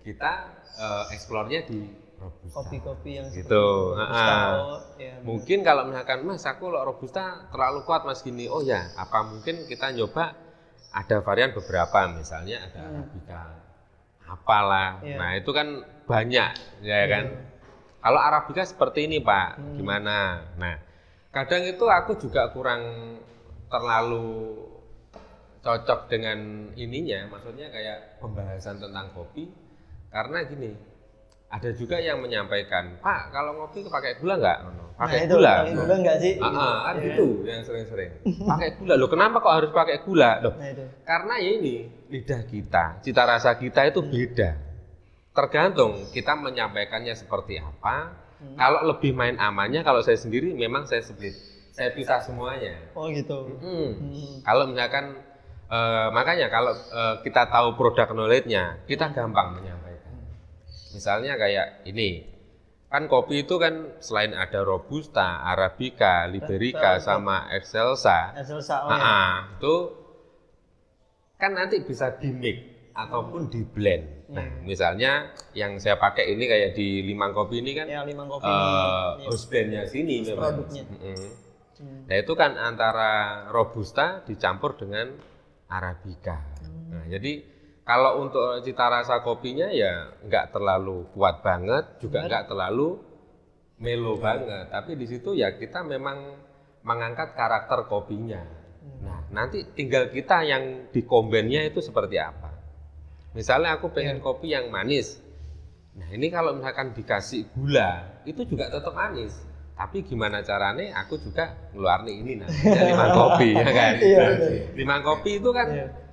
kita 0.01 0.31
eh, 0.74 1.05
eksplornya 1.13 1.60
di 1.63 1.79
robusta. 2.17 2.55
kopi-kopi 2.58 3.12
yang 3.13 3.27
Gitu. 3.29 3.46
Robusta, 3.93 4.36
oh, 4.58 4.79
ya, 4.98 5.22
Mungkin 5.22 5.62
kalau 5.62 5.86
misalkan 5.86 6.25
Mas 6.25 6.43
aku 6.43 6.65
lo 6.67 6.81
robusta 6.81 7.46
terlalu 7.48 7.86
kuat 7.86 8.03
Mas 8.03 8.19
gini. 8.19 8.50
Oh 8.50 8.60
ya, 8.60 8.89
apa 8.98 9.22
mungkin 9.24 9.69
kita 9.69 9.93
nyoba 9.93 10.34
ada 10.89 11.22
varian 11.22 11.53
beberapa 11.53 12.10
misalnya 12.10 12.65
ada 12.65 12.79
arabica 12.81 13.41
apalah. 14.29 15.01
Hmm. 15.01 15.05
Iya. 15.05 15.17
Nah, 15.17 15.31
itu 15.38 15.51
kan 15.53 15.67
banyak 16.05 16.50
ya 16.86 17.00
kan. 17.10 17.25
Kalau 18.00 18.19
arabica 18.22 18.63
seperti 18.63 19.10
ini, 19.10 19.19
Pak. 19.19 19.60
Hmm. 19.60 19.75
Gimana? 19.75 20.17
Nah, 20.55 20.75
kadang 21.34 21.65
itu 21.65 21.86
aku 21.89 22.17
juga 22.17 22.50
kurang 22.53 22.81
terlalu 23.69 24.58
cocok 25.60 26.08
dengan 26.08 26.72
ininya, 26.79 27.27
maksudnya 27.29 27.67
kayak 27.69 28.24
pembahasan 28.24 28.79
tentang 28.79 29.12
kopi 29.12 29.51
karena 30.10 30.48
gini, 30.48 30.72
ada 31.49 31.69
juga 31.73 31.97
yang 31.97 32.21
menyampaikan, 32.21 33.01
Pak, 33.01 33.33
kalau 33.33 33.57
ngopi 33.57 33.81
itu 33.81 33.89
pakai 33.89 34.21
gula 34.21 34.37
nggak? 34.37 34.59
Pakai 34.99 35.17
nah, 35.17 35.25
itu, 35.25 35.35
gula. 35.39 35.53
pakai 35.63 35.73
gula 35.73 35.95
enggak 35.97 36.17
sih? 36.21 36.33
Ah, 36.37 36.91
ah, 36.91 36.93
gitu 37.01 37.25
yang 37.47 37.61
sering-sering. 37.65 38.11
Pakai 38.51 38.69
gula. 38.77 38.93
Loh, 38.99 39.07
kenapa 39.09 39.39
kok 39.39 39.53
harus 39.55 39.71
pakai 39.71 40.03
gula? 40.03 40.43
Loh, 40.43 40.53
Nah 40.59 40.69
itu. 40.75 40.83
karena 41.07 41.33
ya 41.39 41.51
ini 41.55 41.75
lidah 42.11 42.41
kita, 42.43 42.85
cita 42.99 43.23
rasa 43.23 43.55
kita 43.55 43.87
itu 43.87 44.03
beda. 44.03 44.59
Tergantung 45.31 46.03
kita 46.11 46.35
menyampaikannya 46.35 47.15
seperti 47.15 47.57
apa. 47.63 48.11
Hmm. 48.43 48.59
Kalau 48.59 48.91
lebih 48.91 49.15
main 49.15 49.39
amannya, 49.39 49.87
kalau 49.87 50.03
saya 50.03 50.19
sendiri 50.19 50.51
memang 50.51 50.83
saya 50.83 50.99
split, 50.99 51.33
saya 51.71 51.95
pisah 51.95 52.19
semuanya. 52.19 52.75
Oh 52.93 53.07
gitu. 53.07 53.55
Hmm. 53.63 53.95
Hmm. 54.03 54.43
Kalau 54.43 54.67
misalkan 54.67 55.15
eh, 55.71 56.07
makanya 56.11 56.51
kalau 56.51 56.75
eh, 56.75 57.15
kita 57.23 57.47
tahu 57.47 57.79
produk 57.79 58.11
knowledge-nya, 58.11 58.83
kita 58.83 59.15
gampang 59.15 59.57
menyampaikan. 59.57 59.88
Misalnya 60.89 61.38
kayak 61.38 61.86
ini, 61.86 62.25
kan 62.89 63.05
kopi 63.05 63.46
itu 63.46 63.55
kan 63.55 64.01
selain 64.01 64.34
ada 64.34 64.65
robusta, 64.65 65.46
arabica, 65.46 66.25
liberica, 66.25 66.98
Velvet. 66.98 67.05
sama 67.05 67.38
excelsa, 67.53 68.34
Excelsa, 68.34 68.75
oh 68.84 68.89
nah, 68.89 68.98
ya. 68.98 69.05
ah, 69.05 69.36
itu 69.53 69.75
kan 71.39 71.51
nanti 71.55 71.79
bisa 71.86 72.17
di 72.17 72.29
mix 72.34 72.58
ataupun 72.91 73.48
di 73.48 73.62
blend. 73.63 74.27
Nah, 74.29 74.43
Iya. 74.43 74.62
misalnya 74.62 75.12
yang 75.55 75.79
saya 75.79 75.96
pakai 75.96 76.36
ini 76.36 76.46
kayak 76.46 76.75
di 76.75 77.01
limang 77.01 77.31
kopi 77.31 77.63
ini 77.63 77.72
kan 77.74 77.88
Ya 77.88 78.03
limang 78.03 78.27
kopi 78.27 78.46
eh 78.46 79.08
ini. 79.15 79.25
house 79.25 79.46
blendnya 79.48 79.81
sini 79.88 80.15
memang. 80.22 80.38
produknya. 80.38 80.84
Mm-mm. 80.86 81.17
Hmm. 81.79 82.01
Nah 82.12 82.17
itu 82.19 82.34
kan 82.36 82.60
antara 82.60 83.12
robusta 83.50 84.19
dicampur 84.27 84.75
dengan 84.75 85.15
arabica. 85.65 86.43
Hmm. 86.60 86.91
Nah 86.91 87.03
jadi 87.08 87.39
kalau 87.89 88.22
untuk 88.22 88.62
cita 88.62 88.86
rasa 88.86 89.25
kopinya 89.25 89.65
ya 89.74 90.13
nggak 90.22 90.53
terlalu 90.53 91.10
kuat 91.17 91.41
banget, 91.41 91.98
juga 91.98 92.22
nggak 92.22 92.46
terlalu 92.46 93.01
melo 93.81 94.13
banget. 94.22 94.69
Tapi 94.69 94.93
di 94.93 95.10
situ 95.10 95.34
ya 95.34 95.58
kita 95.58 95.81
memang 95.81 96.38
mengangkat 96.86 97.34
karakter 97.34 97.89
kopinya. 97.89 98.46
Hmm. 98.46 99.01
Nah 99.01 99.19
nanti 99.34 99.65
tinggal 99.74 100.13
kita 100.13 100.46
yang 100.46 100.93
di 100.93 101.01
kombennya 101.01 101.65
itu 101.65 101.81
seperti 101.81 102.22
apa. 102.22 102.53
Misalnya 103.34 103.81
aku 103.81 103.89
pengen 103.89 104.22
kopi 104.22 104.53
yang 104.53 104.69
manis. 104.69 105.17
Nah 105.98 106.13
ini 106.13 106.29
kalau 106.29 106.53
misalkan 106.62 106.93
dikasih 106.93 107.50
gula 107.58 108.22
itu 108.22 108.46
juga 108.46 108.69
tetap 108.69 108.93
manis. 108.93 109.34
Tapi 109.74 110.05
gimana 110.05 110.46
caranya 110.46 110.93
aku 111.01 111.17
juga 111.17 111.58
ngeluarin 111.74 112.22
ini 112.22 112.34
namanya 112.38 112.81
limang 112.93 113.12
kopi 113.17 113.50
ya 113.58 113.69
kan. 113.74 113.93
Iya, 113.98 114.25
limang 114.77 115.01
kopi 115.01 115.41
itu 115.41 115.50
kan 115.50 115.67
Iya. 115.74 116.08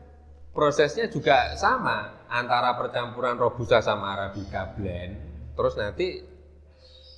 Prosesnya 0.56 1.12
juga 1.12 1.52
sama 1.60 2.24
antara 2.32 2.72
percampuran 2.80 3.36
robusta 3.36 3.84
sama 3.84 4.16
arabica 4.16 4.72
blend. 4.72 5.20
Terus 5.52 5.76
nanti 5.76 6.24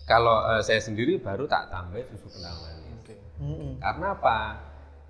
kalau 0.04 0.42
eh, 0.58 0.62
saya 0.66 0.82
sendiri 0.82 1.22
baru 1.22 1.46
tak 1.46 1.70
tambah 1.70 2.02
susu 2.10 2.26
kental 2.34 2.58
manis. 2.58 2.98
Oke. 2.98 3.14
Mm-mm. 3.38 3.72
Karena 3.78 4.06
apa? 4.18 4.38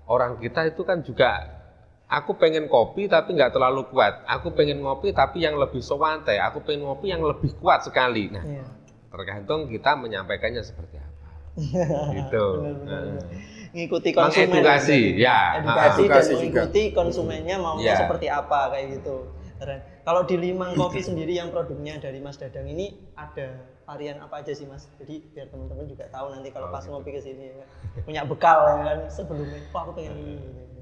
Orang 0.05 0.37
kita 0.37 0.69
itu 0.69 0.85
kan 0.85 1.01
juga 1.01 1.57
aku 2.05 2.37
pengen 2.37 2.69
kopi 2.69 3.09
tapi 3.09 3.33
nggak 3.33 3.49
terlalu 3.57 3.89
kuat. 3.89 4.21
Aku 4.29 4.53
pengen 4.53 4.85
ngopi 4.85 5.09
tapi 5.09 5.41
yang 5.41 5.57
lebih 5.57 5.81
sewante. 5.81 6.37
Aku 6.37 6.61
pengen 6.61 6.85
ngopi 6.85 7.09
yang 7.09 7.25
lebih 7.25 7.57
kuat 7.57 7.81
sekali. 7.81 8.29
Nah, 8.29 8.45
Iya. 8.45 8.65
tergantung 9.09 9.65
kita 9.65 9.97
menyampaikannya 9.97 10.61
seperti 10.61 11.01
apa. 11.01 11.29
gitu. 12.17 12.45
Nah. 12.85 13.25
Ngikuti 13.71 14.09
konsumen. 14.11 14.49
Mengedukasi, 14.49 14.99
ya. 15.15 15.39
Edukasi 15.57 15.77
dan 15.79 15.99
Edukasi 16.01 16.31
juga. 16.31 16.39
mengikuti 16.39 16.83
konsumennya 16.91 17.55
maunya 17.57 17.85
Iya. 17.87 17.97
seperti 17.99 18.27
apa 18.27 18.59
kayak 18.69 18.85
gitu. 18.95 19.17
Keren. 19.55 19.79
Kalau 20.01 20.21
di 20.23 20.35
Limang 20.35 20.71
Kopi 20.79 20.99
sendiri 20.99 21.33
yang 21.33 21.49
produknya 21.49 21.97
dari 21.97 22.17
Mas 22.17 22.35
Dadang 22.35 22.65
ini 22.65 22.89
ada 23.13 23.59
varian 23.83 24.17
apa 24.19 24.39
aja 24.39 24.51
sih 24.51 24.63
Mas? 24.63 24.87
Jadi 24.95 25.21
biar 25.29 25.47
teman-teman 25.47 25.85
juga 25.85 26.07
tahu 26.07 26.31
nanti 26.31 26.49
kalau 26.49 26.67
Oh, 26.67 26.71
pas 26.71 26.79
gitu. 26.79 26.91
ngopi 26.91 27.09
ke 27.11 27.21
sini 27.21 27.45
ya. 27.51 27.65
punya 28.01 28.21
bekal 28.23 28.57
ya 28.63 28.75
kan 28.85 28.99
sebelumnya. 29.07 29.59
Wah 29.69 29.81
aku 29.83 29.91
pengen 29.93 30.13
ini. 30.15 30.35
gitu. 30.39 30.81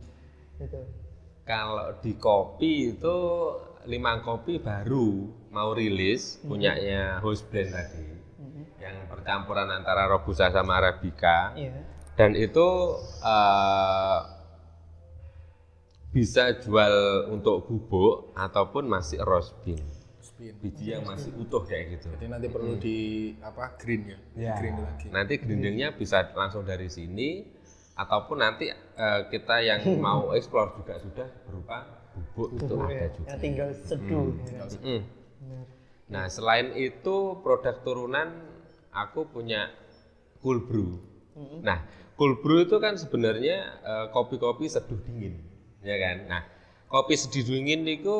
Gitu. 0.59 0.81
Kalau 1.43 1.95
di 1.97 2.13
kopi 2.13 2.71
itu 2.93 3.17
limang 3.83 4.19
kopi 4.19 4.59
baru 4.59 5.25
mau 5.49 5.71
rilis 5.71 6.37
punyanya 6.41 7.17
host 7.17 7.47
blend 7.47 7.71
tadi 7.71 8.03
Mhm. 8.37 8.63
yang 8.77 8.95
percampuran 9.07 9.65
antara 9.69 10.05
robusta 10.05 10.47
sama 10.47 10.75
arabica 10.75 11.55
Iya. 11.55 11.71
Dan 12.17 12.33
itu 12.33 12.67
eh, 13.21 14.19
bisa 16.11 16.57
jual 16.57 16.95
untuk 17.29 17.69
bubuk 17.69 18.33
ataupun 18.33 18.89
masih 18.89 19.21
roast 19.21 19.53
bean 19.61 19.77
Spin. 20.17 20.53
biji 20.59 20.97
yang 20.97 21.05
masih 21.05 21.29
utuh 21.37 21.61
kayak 21.63 21.97
gitu 22.01 22.09
Jadi 22.17 22.25
nanti 22.25 22.47
perlu 22.49 22.73
di 22.81 22.97
apa 23.37 23.77
green 23.77 24.09
ya? 24.09 24.17
Ya. 24.33 24.53
Green 24.57 24.77
lagi. 24.81 25.05
nanti 25.13 25.33
grindingnya 25.37 25.93
bisa 25.93 26.25
langsung 26.33 26.65
dari 26.65 26.89
sini 26.89 27.45
ataupun 27.93 28.37
nanti 28.41 28.69
eh, 28.73 29.21
kita 29.29 29.61
yang 29.61 29.81
mau 30.05 30.33
explore 30.33 30.73
juga 30.81 30.97
sudah 30.97 31.27
berupa 31.45 31.77
bubuk 32.17 32.49
itu 32.57 32.65
Tuh, 32.65 32.81
ada 32.81 32.93
ya. 32.93 33.07
juga 33.13 33.27
Yang 33.29 33.39
tinggal 33.41 33.69
seduh. 33.85 34.25
Hmm. 34.33 34.49
ya. 34.49 34.63
Mm. 34.81 35.01
Benar. 35.37 35.65
Nah, 36.07 36.25
selain 36.31 36.67
itu 36.73 37.15
produk 37.45 37.75
turunan 37.85 38.29
aku 38.89 39.27
punya 39.29 39.69
cool 40.41 40.63
brew. 40.65 40.97
Mm-mm. 41.37 41.61
Nah, 41.61 41.83
cool 42.17 42.33
brew 42.35 42.65
itu 42.65 42.75
kan 42.77 42.97
sebenarnya 42.97 43.57
eh, 43.79 44.05
kopi-kopi 44.09 44.65
seduh 44.65 44.97
dingin, 44.99 45.37
ya 45.79 45.95
kan? 45.95 46.17
Nah, 46.27 46.41
kopi 46.87 47.13
seduh 47.13 47.45
dingin 47.45 47.85
itu 47.85 48.17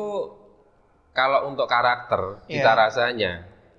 kalau 1.10 1.50
untuk 1.50 1.66
karakter, 1.66 2.46
cita 2.46 2.62
Iya. 2.64 2.78
rasanya 2.78 3.32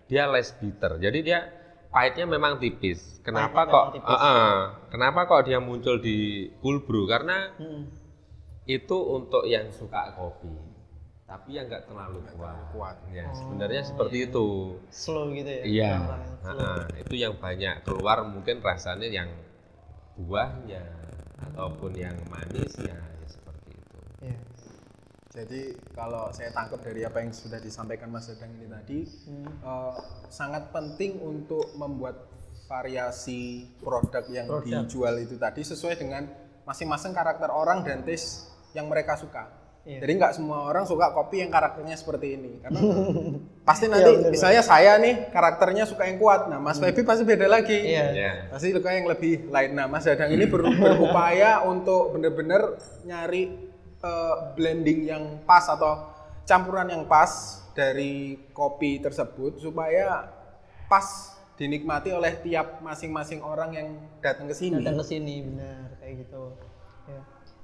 dia 0.06 0.28
less 0.28 0.52
bitter. 0.54 1.00
Jadi 1.00 1.20
dia 1.24 1.48
pahitnya 1.88 2.28
memang 2.28 2.60
tipis. 2.60 3.22
Kenapa 3.22 3.64
Pahitnya 3.64 3.72
kok? 3.72 3.86
tipis. 3.96 4.10
Ah, 4.12 4.20
ah. 4.20 4.56
kenapa 4.90 5.20
kok 5.24 5.42
dia 5.44 5.58
muncul 5.58 5.98
di 5.98 6.18
cold 6.60 6.84
brew? 6.84 7.06
Karena 7.06 7.56
Hmm. 7.56 7.88
itu 8.66 8.98
untuk 8.98 9.46
yang 9.46 9.72
suka 9.72 10.14
kopi, 10.14 10.52
tapi 11.24 11.56
yang 11.56 11.66
nggak 11.66 11.88
terlalu 11.88 12.22
kuat. 12.36 12.58
kuat. 12.70 12.96
Ya, 13.10 13.26
Oh, 13.26 13.34
sebenarnya 13.34 13.82
seperti 13.82 14.28
itu. 14.28 14.78
Slow 14.90 15.32
gitu 15.32 15.48
ya. 15.50 15.64
Iya, 15.64 15.92
orang-orang 15.96 16.22
yang 16.22 16.38
slow. 16.38 16.60
Ah, 16.60 16.76
ah. 16.76 16.84
itu 17.00 17.14
yang 17.16 17.34
banyak 17.34 17.76
keluar 17.82 18.18
mungkin 18.24 18.56
rasanya 18.60 19.08
yang 19.08 19.30
buahnya 20.20 20.84
ataupun 21.40 21.96
yang 21.96 22.16
manisnya 22.28 22.92
ya 23.00 23.28
seperti 23.28 23.72
itu. 23.72 23.98
Iya. 24.22 24.40
Jadi 25.30 25.62
kalau 25.94 26.28
saya 26.34 26.52
tangkap 26.52 26.82
dari 26.82 27.06
apa 27.06 27.22
yang 27.22 27.32
sudah 27.32 27.62
disampaikan 27.62 28.10
Mas 28.10 28.28
Dadang 28.28 28.52
ini 28.52 28.68
tadi, 28.68 29.00
Hmm. 29.30 29.48
eh, 29.48 29.96
sangat 30.28 30.74
penting 30.74 31.22
untuk 31.22 31.72
membuat 31.74 32.28
variasi 32.68 33.66
produk 33.80 34.26
yang 34.30 34.46
Produk. 34.46 34.86
dijual 34.86 35.16
itu 35.18 35.36
tadi 35.36 35.62
sesuai 35.64 35.96
dengan 35.98 36.28
masing-masing 36.64 37.14
karakter 37.14 37.50
orang 37.50 37.82
dan 37.82 38.06
taste 38.06 38.46
yang 38.78 38.86
mereka 38.86 39.18
suka. 39.18 39.50
Iya. 39.89 40.05
Jadi 40.05 40.12
nggak 40.22 40.34
semua 40.38 40.69
orang 40.69 40.86
suka 40.86 41.10
kopi 41.17 41.41
yang 41.41 41.50
karakternya 41.50 41.98
seperti 41.98 42.38
ini, 42.38 42.62
karena 42.62 42.77
pasti 43.67 43.89
nanti 43.89 44.05
Iya, 44.05 44.22
bener, 44.22 44.31
misalnya 44.38 44.62
saya 44.62 45.01
nih 45.01 45.34
karakternya 45.34 45.89
suka 45.89 46.05
yang 46.05 46.22
kuat, 46.22 46.46
nah 46.46 46.62
Mas 46.62 46.77
Feby 46.77 47.01
pasti 47.01 47.25
beda 47.25 47.50
lagi. 47.50 47.74
Iya. 47.74 48.05
Ya. 48.13 48.31
Pasti 48.53 48.69
suka 48.69 48.93
yang 48.93 49.10
lebih 49.10 49.50
lain. 49.50 49.74
Nah, 49.74 49.89
Mas 49.89 50.05
Dadang 50.05 50.29
ini 50.29 50.46
ber- 50.46 50.69
berupaya 50.69 51.62
untuk 51.74 52.13
benar-benar 52.13 52.77
nyari 53.01 53.50
eh, 53.98 54.36
blending 54.53 55.10
yang 55.10 55.24
pas 55.50 55.65
atau 55.65 56.05
campuran 56.46 56.86
yang 56.93 57.10
pas 57.10 57.58
dari 57.74 58.38
kopi 58.53 59.01
tersebut 59.01 59.58
supaya 59.58 60.29
pas 60.86 61.34
dinikmati 61.58 62.13
oleh 62.13 62.38
tiap 62.46 62.77
masing-masing 62.79 63.41
orang 63.41 63.74
yang 63.74 63.88
datang 64.22 64.46
ke 64.46 64.55
sini. 64.55 64.79
datang 64.79 65.01
ke 65.01 65.05
sini 65.05 65.43
benar 65.43 65.98
kayak 65.98 66.13
gitu. 66.25 66.69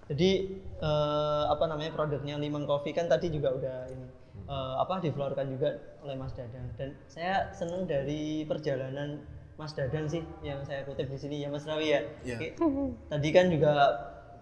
Jadi 0.05 0.29
eh, 0.77 1.43
apa 1.49 1.65
namanya 1.65 1.91
produknya 1.93 2.37
Limang 2.37 2.69
Coffee 2.69 2.93
kan 2.93 3.09
tadi 3.09 3.33
juga 3.33 3.49
udah 3.53 3.77
ini 3.89 4.05
eh, 4.45 4.75
apa 4.77 5.01
diflorkan 5.01 5.49
juga 5.49 5.73
oleh 6.05 6.13
Mas 6.13 6.33
Dadang 6.37 6.69
dan 6.77 6.93
saya 7.09 7.49
seneng 7.49 7.89
dari 7.89 8.45
perjalanan 8.45 9.21
Mas 9.57 9.73
Dadang 9.73 10.05
sih 10.05 10.21
yang 10.43 10.61
saya 10.67 10.85
kutip 10.85 11.09
di 11.09 11.17
sini 11.17 11.35
ya 11.41 11.49
Mas 11.49 11.65
Rawi 11.65 11.87
ya 11.89 12.01
Iya. 12.21 12.35
Oke. 12.37 12.47
tadi 13.09 13.29
kan 13.33 13.49
juga 13.49 13.73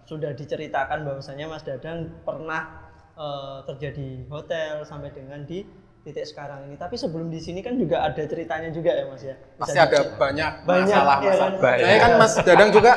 sudah 0.03 0.35
diceritakan 0.35 1.07
bahwasanya 1.07 1.47
Mas 1.47 1.63
Dadang 1.63 2.11
pernah 2.27 2.83
eh, 3.15 3.59
kerja 3.71 3.89
di 3.95 4.27
hotel 4.27 4.83
sampai 4.83 5.15
dengan 5.15 5.47
di 5.47 5.63
titik 6.03 6.25
sekarang 6.25 6.67
ini 6.67 6.75
tapi 6.75 6.93
sebelum 6.93 7.27
di 7.27 7.39
sini 7.39 7.59
kan 7.59 7.73
juga 7.73 8.03
ada 8.03 8.19
ceritanya 8.21 8.67
juga 8.69 8.91
ya 8.91 9.07
Mas 9.07 9.23
ya 9.23 9.35
Bisa 9.39 9.55
Pasti 9.57 9.77
ada 9.77 9.97
di- 9.97 10.11
banyak, 10.13 10.51
Banyak, 10.61 10.83
masalah 10.85 11.17
iya 11.17 11.31
masalah. 11.31 11.47
kan? 11.49 11.61
Banyak. 11.63 11.85
Saya 11.85 11.97
kan 11.97 12.11
Mas 12.13 12.33
Dadang 12.37 12.69
juga 12.69 12.91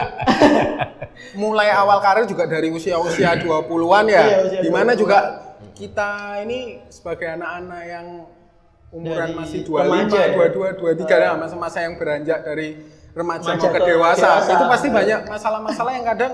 mulai 1.37 1.69
awal 1.71 1.99
karir 1.99 2.25
juga 2.25 2.45
dari 2.45 2.69
usia-usia 2.69 3.39
20-an 3.39 4.05
ya. 4.07 4.23
Iya, 4.23 4.39
usia 4.43 4.61
Di 4.61 4.69
mana 4.69 4.93
20-an. 4.93 4.99
juga 4.99 5.19
kita 5.73 6.11
ini 6.43 6.59
sebagai 6.89 7.31
anak-anak 7.31 7.83
yang 7.85 8.07
umuran 8.89 9.29
Dari 9.29 9.39
masih 9.39 9.61
25, 9.63 9.81
remaja 9.83 10.19
ya? 10.19 10.35
22, 10.35 11.07
23 11.07 11.07
nah, 11.23 11.37
masa-masa 11.39 11.79
yang 11.81 11.95
beranjak 11.95 12.39
dari 12.43 12.69
remaja 13.13 13.49
Remaja 13.49 13.51
mau 13.63 13.73
ke 13.73 13.81
dewasa. 13.83 14.29
dewasa. 14.35 14.51
Itu 14.51 14.65
pasti 14.67 14.89
banyak 14.91 15.21
masalah-masalah 15.25 15.93
yang 15.95 16.07
kadang 16.07 16.33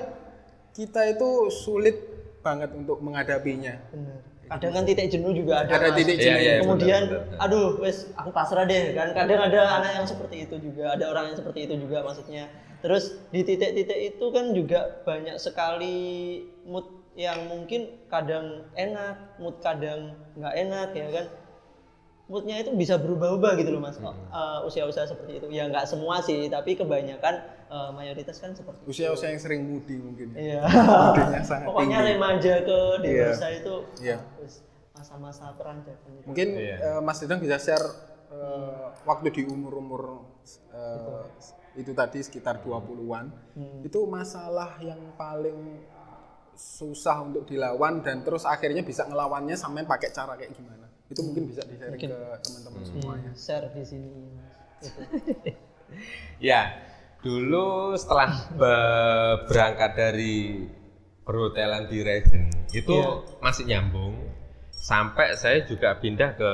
kita 0.73 1.01
itu 1.07 1.29
sulit 1.53 1.97
banget 2.41 2.73
untuk 2.73 2.99
menghadapinya. 2.99 3.77
Bener. 3.93 4.19
Kadang 4.53 4.73
kan 4.77 4.85
titik 4.85 5.09
jenuh 5.09 5.33
juga 5.33 5.65
ada. 5.65 5.73
Ada 5.81 5.89
Mas. 5.89 5.97
titik 5.97 6.17
Iya, 6.21 6.25
jenuh. 6.29 6.43
iya, 6.45 6.53
Kemudian, 6.61 7.03
benar, 7.09 7.25
benar. 7.25 7.39
aduh, 7.49 7.69
wes 7.81 8.13
aku 8.13 8.31
pasrah 8.37 8.69
deh 8.69 8.93
kan. 8.93 9.09
Kadang 9.17 9.41
ada 9.49 9.61
anak 9.81 9.93
yang 9.97 10.07
seperti 10.07 10.37
itu 10.45 10.57
juga, 10.61 10.93
ada 10.93 11.05
orang 11.09 11.33
yang 11.33 11.37
seperti 11.41 11.61
itu 11.65 11.75
juga 11.81 12.05
maksudnya. 12.05 12.45
Terus 12.85 13.17
di 13.33 13.41
titik-titik 13.49 13.99
itu 14.13 14.25
kan 14.29 14.53
juga 14.53 15.01
banyak 15.09 15.41
sekali 15.41 15.97
mood 16.69 16.85
yang 17.17 17.49
mungkin 17.49 17.97
kadang 18.13 18.69
enak, 18.77 19.41
mood 19.41 19.57
kadang 19.65 20.21
nggak 20.37 20.55
enak 20.69 20.89
ya 20.93 21.09
kan. 21.09 21.27
Moodnya 22.33 22.57
itu 22.57 22.73
bisa 22.73 22.97
berubah-ubah 22.97 23.61
gitu 23.61 23.77
loh 23.77 23.85
mas. 23.85 24.01
Hmm. 24.01 24.09
Eh, 24.09 24.59
usia-usia 24.65 25.05
seperti 25.05 25.37
itu. 25.37 25.47
Ya 25.53 25.69
nggak 25.69 25.85
semua 25.85 26.17
sih, 26.19 26.49
tapi 26.49 26.73
kebanyakan 26.73 27.35
eh, 27.69 27.91
mayoritas 27.93 28.41
kan 28.41 28.57
seperti 28.57 28.81
itu. 28.81 28.89
Usia-usia 28.89 29.29
yang 29.29 29.37
sering 29.37 29.61
mudi 29.63 30.01
mungkin. 30.01 30.33
Iya. 30.33 30.65
Mudenya 30.65 31.45
sangat 31.45 31.67
Pokoknya 31.69 32.01
tinggi. 32.01 32.13
remaja 32.17 32.55
ke 32.65 32.79
dewasa 33.05 33.47
itu 33.53 33.75
Iya. 34.01 34.17
wis 34.41 34.65
masa-masa 34.93 35.53
perancakan 35.53 36.11
itu. 36.17 36.25
Mungkin 36.25 36.49
Iya. 36.57 36.77
eh, 36.81 37.01
Mas 37.01 37.21
Dedang 37.21 37.37
bisa 37.39 37.61
share 37.61 37.85
eh, 38.33 38.85
waktu 39.05 39.29
di 39.29 39.43
umur-umur 39.45 40.25
itu 41.73 41.93
tadi 41.93 42.21
sekitar 42.21 42.61
20-an. 42.61 43.29
Itu 43.81 44.05
masalah 44.05 44.81
yang 44.81 45.13
paling 45.15 45.85
susah 46.53 47.25
untuk 47.25 47.45
dilawan 47.45 48.01
dan 48.01 48.21
terus 48.21 48.45
akhirnya 48.45 48.81
bisa 48.81 49.05
ngelawannya 49.05 49.53
sampai 49.53 49.85
pakai 49.85 50.13
cara 50.13 50.33
kayak 50.33 50.53
gimana. 50.53 50.89
Itu 51.13 51.21
mungkin 51.23 51.45
bisa 51.47 51.61
di-sharing 51.63 52.01
ke 52.01 52.09
teman-teman 52.41 52.81
semuanya. 52.83 53.29
Iya, 53.29 53.33
share 53.37 53.67
di 53.71 53.83
sini. 53.83 54.09
Mas. 54.33 54.57
Gitu. 54.83 55.01
Ya, 56.41 56.75
dulu 57.21 57.93
setelah 57.95 58.33
be- 58.51 59.39
berangkat 59.45 59.93
dari 59.93 60.67
perhotelan 61.23 61.87
di 61.87 62.01
Regen 62.01 62.51
itu 62.73 62.91
Iya. 62.91 63.39
masih 63.39 63.65
nyambung 63.65 64.17
sampai 64.73 65.37
saya 65.37 65.63
juga 65.63 65.95
pindah 65.95 66.35
ke 66.35 66.51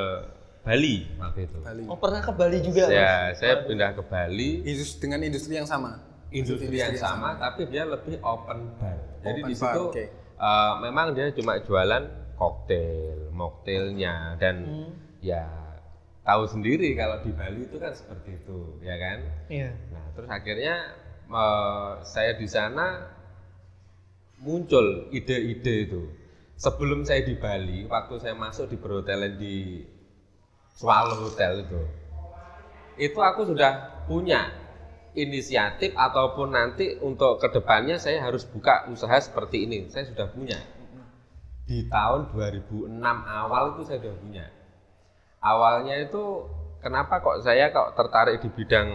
Bali 0.61 1.09
waktu 1.17 1.47
itu. 1.47 1.57
Bali. 1.59 1.83
Oh 1.87 1.97
pernah 1.97 2.21
ke 2.21 2.29
Bali 2.31 2.59
juga? 2.61 2.85
Mas? 2.85 2.93
Ya, 2.93 3.13
saya 3.33 3.65
pindah 3.65 3.95
ke 3.95 4.03
Bali, 4.03 4.61
Indus- 4.63 4.99
dengan 4.99 5.23
industri 5.23 5.55
yang 5.55 5.65
sama. 5.65 5.97
industri 6.29 6.77
yang 6.77 6.93
sama 6.93 7.41
tapi 7.41 7.65
dia 7.65 7.89
lebih 7.89 8.21
open 8.21 8.77
bar. 8.77 9.01
Jadi 9.19 9.41
Open 9.41 9.49
di 9.49 9.55
bar, 9.55 9.63
situ 9.65 9.83
oke. 9.89 10.05
eh, 10.37 10.73
memang 10.83 11.17
dia 11.17 11.33
cuma 11.33 11.57
jualan 11.59 12.05
koktail, 12.37 13.28
mocktailnya 13.39 14.35
dan 14.43 14.57
Hmm. 14.67 14.93
ya 15.23 15.47
tahu 16.27 16.45
sendiri 16.45 16.93
kalau 16.99 17.23
di 17.23 17.31
Bali 17.33 17.65
itu 17.65 17.79
kan 17.79 17.95
seperti 17.95 18.37
itu, 18.37 18.83
ya 18.85 18.99
kan? 18.99 19.19
Iya. 19.49 19.71
Nah, 19.95 20.05
terus 20.13 20.29
akhirnya 20.29 20.75
saya 22.05 22.37
di 22.37 22.45
sana 22.51 23.15
muncul 24.43 25.09
ide-ide 25.15 25.89
itu. 25.89 26.03
Sebelum 26.59 27.07
saya 27.07 27.23
di 27.23 27.39
Bali, 27.39 27.87
waktu 27.87 28.19
saya 28.19 28.35
masuk 28.35 28.69
di 28.69 28.77
perhotelan 28.77 29.39
di 29.39 29.87
Swallow 30.75 31.31
Hotel 31.31 31.65
itu, 31.65 31.83
itu 32.99 33.19
aku 33.23 33.47
sudah 33.49 34.05
punya 34.11 34.51
inisiatif 35.17 35.95
ataupun 35.97 36.53
nanti 36.53 36.99
untuk 37.01 37.41
ke 37.41 37.49
depannya 37.55 37.97
saya 37.97 38.21
harus 38.21 38.45
buka 38.45 38.91
usaha 38.91 39.17
seperti 39.23 39.65
ini. 39.65 39.87
Saya 39.89 40.11
sudah 40.11 40.29
punya. 40.31 40.59
Di 41.69 41.85
tahun 41.87 42.33
2006 42.33 42.97
awal 43.23 43.77
itu 43.77 43.83
saya 43.85 44.01
sudah 44.01 44.17
punya. 44.17 44.47
Awalnya 45.39 46.01
itu 46.01 46.49
kenapa 46.81 47.21
kok 47.21 47.45
saya 47.45 47.69
kok 47.69 47.93
tertarik 47.93 48.41
di 48.41 48.49
bidang 48.49 48.89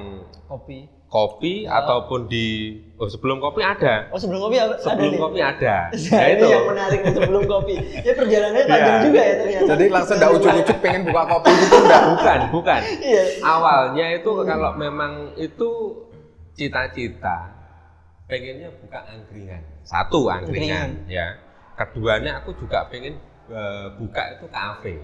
Kopi. 0.44 0.90
kopi 1.06 1.70
ataupun 1.70 2.26
di 2.26 2.74
oh 2.98 3.06
sebelum 3.06 3.38
kopi 3.38 3.62
ada 3.62 4.10
Oh 4.10 4.18
sebelum 4.18 4.42
kopi 4.42 4.58
ada 4.58 4.74
sebelum 4.76 5.14
nih? 5.14 5.22
kopi 5.22 5.40
ada 5.40 5.76
Nah, 5.86 6.10
nah 6.18 6.26
ini 6.26 6.34
itu 6.34 6.46
yang 6.50 6.66
menarik 6.66 7.00
sebelum 7.08 7.44
kopi. 7.46 7.76
Ya 8.02 8.14
perjalanannya 8.18 8.64
panjang 8.66 8.82
Iya. 8.90 9.06
juga 9.06 9.22
ya 9.22 9.34
ternyata. 9.38 9.68
Jadi 9.70 9.84
langsung 9.88 10.16
enggak 10.18 10.32
ujuk-ujuk 10.34 10.78
pengen 10.82 11.02
buka 11.06 11.22
kopi 11.30 11.52
gitu 11.54 11.76
enggak. 11.78 12.02
bukan 12.10 12.40
bukan 12.50 12.82
Iya. 13.00 13.24
awalnya 13.46 14.06
itu 14.12 14.30
kalau 14.42 14.72
memang 14.74 15.12
itu 15.38 15.70
cita-cita 16.54 17.38
pengennya 18.26 18.74
buka 18.74 19.00
angkringan 19.06 19.62
satu 19.84 20.26
angkringan 20.28 21.06
ya 21.06 21.38
keduanya 21.76 22.32
aku 22.38 22.54
juga 22.56 22.86
pengen 22.88 23.18
eh, 23.46 23.88
buka 23.94 24.24
itu 24.34 24.46
kafe 24.48 24.96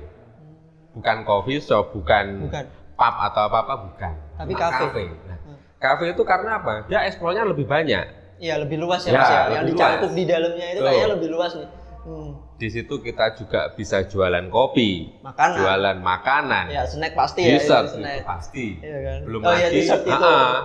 bukan 0.90 1.18
coffee 1.22 1.60
shop 1.60 1.92
bukan, 1.92 2.50
Bukan. 2.50 2.66
pub 2.94 3.16
atau 3.22 3.42
apa 3.46 3.58
apa 3.62 3.76
bukan 3.80 4.14
Tapi 4.36 4.52
Cuma 4.52 4.72
kafe. 4.72 5.04
Nah, 5.22 5.38
kafe 5.78 6.04
itu 6.10 6.24
karena 6.24 6.52
apa 6.58 6.74
dia 6.86 7.04
eksplornya 7.04 7.46
lebih 7.46 7.66
banyak 7.66 8.06
Iya 8.38 8.56
lebih 8.58 8.80
luas 8.80 9.04
ya, 9.04 9.12
Ya, 9.12 9.20
Mas 9.20 9.28
ya. 9.28 9.42
Yang 9.52 9.66
luas. 9.76 10.10
di 10.10 10.24
dalamnya 10.24 10.68
itu 10.70 10.80
kayaknya 10.82 11.10
lebih 11.12 11.30
luas 11.30 11.52
nih. 11.54 11.70
Hmm. 12.00 12.32
di 12.56 12.68
situ 12.68 12.96
kita 12.98 13.36
juga 13.36 13.72
bisa 13.72 14.02
jualan 14.02 14.48
kopi 14.48 15.20
Makanan. 15.20 15.58
jualan 15.58 15.98
makanan 16.00 16.66
Ya 16.68 16.84
snack 16.84 17.12
pasti 17.14 17.44
ya. 17.44 17.56
dessert 17.56 17.86
itu 17.86 17.92
itu 17.92 18.00
snack. 18.00 18.22
pasti 18.24 18.66
Iya 18.80 18.98
kan? 19.02 19.18
belum 19.24 19.40
Oh 19.42 19.52
iya, 19.52 19.68
lagi 19.68 19.80
itu. 19.80 20.10
ah-ah, 20.10 20.56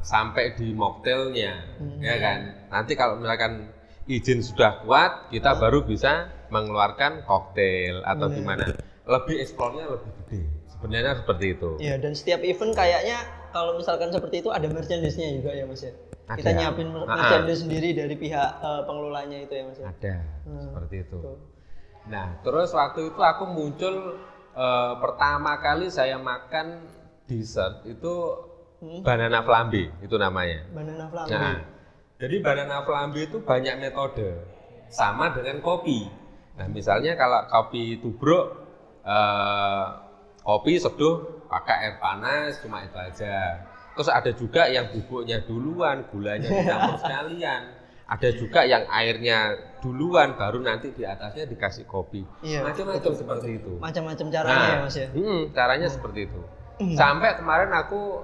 sampai 0.00 0.44
di 0.52 0.68
mocktailnya 0.72 1.52
Hmm. 1.76 1.96
ya 1.98 2.14
kan 2.18 2.38
nanti 2.68 2.92
kalau 2.92 3.16
misalkan 3.16 3.72
izin 4.04 4.40
sudah 4.40 4.82
kuat 4.82 5.28
kita 5.28 5.54
baru 5.54 5.82
bisa 5.82 6.28
mengeluarkan 6.48 7.22
koktail 7.22 8.02
atau 8.02 8.26
Bener. 8.26 8.36
gimana 8.36 8.64
lebih 9.04 9.36
eksplornya 9.38 9.86
lebih 9.88 10.10
gede 10.20 10.40
sebenarnya 10.68 11.12
seperti 11.18 11.46
itu 11.52 11.70
Iya 11.78 11.94
dan 11.96 12.12
setiap 12.12 12.40
event 12.40 12.72
kayaknya 12.72 13.18
kalau 13.50 13.76
misalkan 13.76 14.08
seperti 14.08 14.40
itu 14.40 14.48
ada 14.48 14.64
merchandise-nya 14.64 15.28
juga 15.34 15.52
ya 15.52 15.64
Mas 15.64 15.82
ya. 15.82 15.92
Kita 16.22 16.48
Ada. 16.48 16.58
nyiapin 16.58 16.88
Ah, 16.88 17.04
ah. 17.04 17.14
merchandise 17.14 17.60
sendiri 17.60 17.92
dari 17.92 18.14
pihak 18.14 18.50
eh, 18.58 18.82
pengelolanya 18.82 19.38
itu 19.38 19.52
ya 19.52 19.64
Mas 19.64 19.78
ya. 19.78 19.86
ada 19.86 20.14
Hmm. 20.42 20.62
seperti 20.66 20.96
itu 21.00 21.18
Tuh. 21.18 21.38
nah 22.04 22.26
terus 22.40 22.70
waktu 22.72 23.00
itu 23.06 23.20
aku 23.20 23.44
muncul 23.46 23.94
eh, 24.52 24.92
pertama 24.98 25.56
kali 25.56 25.86
saya 25.88 26.16
makan 26.16 26.88
dessert 27.24 27.84
itu 27.84 28.14
Hmm. 28.82 28.98
banana 29.00 29.40
flambe 29.40 29.94
itu 30.02 30.18
namanya. 30.18 30.66
Banana 30.68 31.06
flambe. 31.06 31.30
Nah, 31.30 31.54
jadi 32.22 32.38
banana 32.38 32.86
flambe 32.86 33.26
itu 33.26 33.42
banyak 33.42 33.82
metode, 33.82 34.38
sama 34.86 35.34
dengan 35.34 35.58
kopi. 35.58 36.06
Nah, 36.54 36.70
misalnya 36.70 37.18
kalau 37.18 37.50
kopi 37.50 37.98
tubruk, 37.98 38.62
eh, 39.02 39.86
kopi 40.46 40.78
seduh 40.78 41.42
pakai 41.50 41.74
air 41.82 41.94
panas, 41.98 42.62
cuma 42.62 42.86
itu 42.86 42.94
aja. 42.94 43.66
Terus 43.98 44.06
ada 44.06 44.30
juga 44.38 44.70
yang 44.70 44.94
bubuknya 44.94 45.42
duluan, 45.42 46.06
gulanya 46.14 46.46
dicampur 46.46 46.94
sekalian. 47.02 47.62
Ada 48.06 48.28
juga 48.38 48.62
yang 48.70 48.86
airnya 48.86 49.58
duluan, 49.82 50.38
baru 50.38 50.62
nanti 50.62 50.94
di 50.94 51.02
atasnya 51.02 51.50
dikasih 51.50 51.90
kopi. 51.90 52.22
Iya, 52.46 52.62
Macam-macam 52.62 53.12
seperti 53.18 53.48
itu. 53.58 53.72
Macam-macam 53.82 54.26
caranya 54.30 54.66
ya 54.68 54.78
Mas 54.86 54.94
ya. 54.94 55.08
hmm, 55.10 55.40
caranya 55.50 55.88
seperti 55.90 56.30
itu. 56.30 56.40
Sampai 56.94 57.34
kemarin 57.34 57.74
aku 57.74 58.22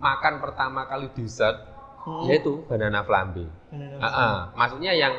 makan 0.00 0.40
pertama 0.40 0.88
kali 0.88 1.12
dessert, 1.12 1.73
Hmm. 2.04 2.28
yaitu 2.28 2.60
banana 2.68 3.00
flambe. 3.00 3.48
Banana 3.72 3.96
Ah, 3.98 4.12
ah. 4.12 4.36
maksudnya 4.52 4.92
yang 4.92 5.14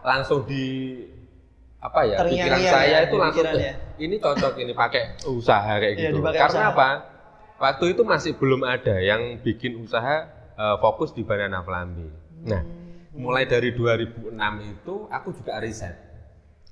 langsung 0.00 0.46
di 0.46 0.64
apa 1.78 2.00
ya 2.02 2.18
pikiran 2.22 2.58
ya, 2.58 2.70
saya 2.72 2.98
di 2.98 3.06
itu 3.06 3.16
langsung 3.16 3.42
pikiran 3.46 3.54
"Eh, 3.58 3.62
ya." 3.62 3.74
ini 3.98 4.16
cocok 4.18 4.52
ini 4.56 4.72
pakai 4.72 5.02
usaha 5.26 5.72
kayak 5.78 5.94
Iya, 5.94 6.10
gitu. 6.10 6.18
Karena 6.22 6.46
usaha. 6.46 6.70
apa? 6.72 6.88
Waktu 7.58 7.84
itu 7.90 8.02
masih 8.02 8.32
belum 8.34 8.62
ada 8.62 8.94
yang 8.98 9.38
bikin 9.38 9.78
usaha 9.78 10.26
eh, 10.54 10.76
fokus 10.78 11.10
di 11.10 11.22
banana 11.22 11.62
flambe. 11.62 12.06
Nah, 12.42 12.62
Hmm. 12.62 13.14
mulai 13.14 13.46
dari 13.46 13.70
2006 13.70 14.34
itu 14.64 14.94
aku 15.08 15.30
juga 15.32 15.58
riset. 15.58 15.94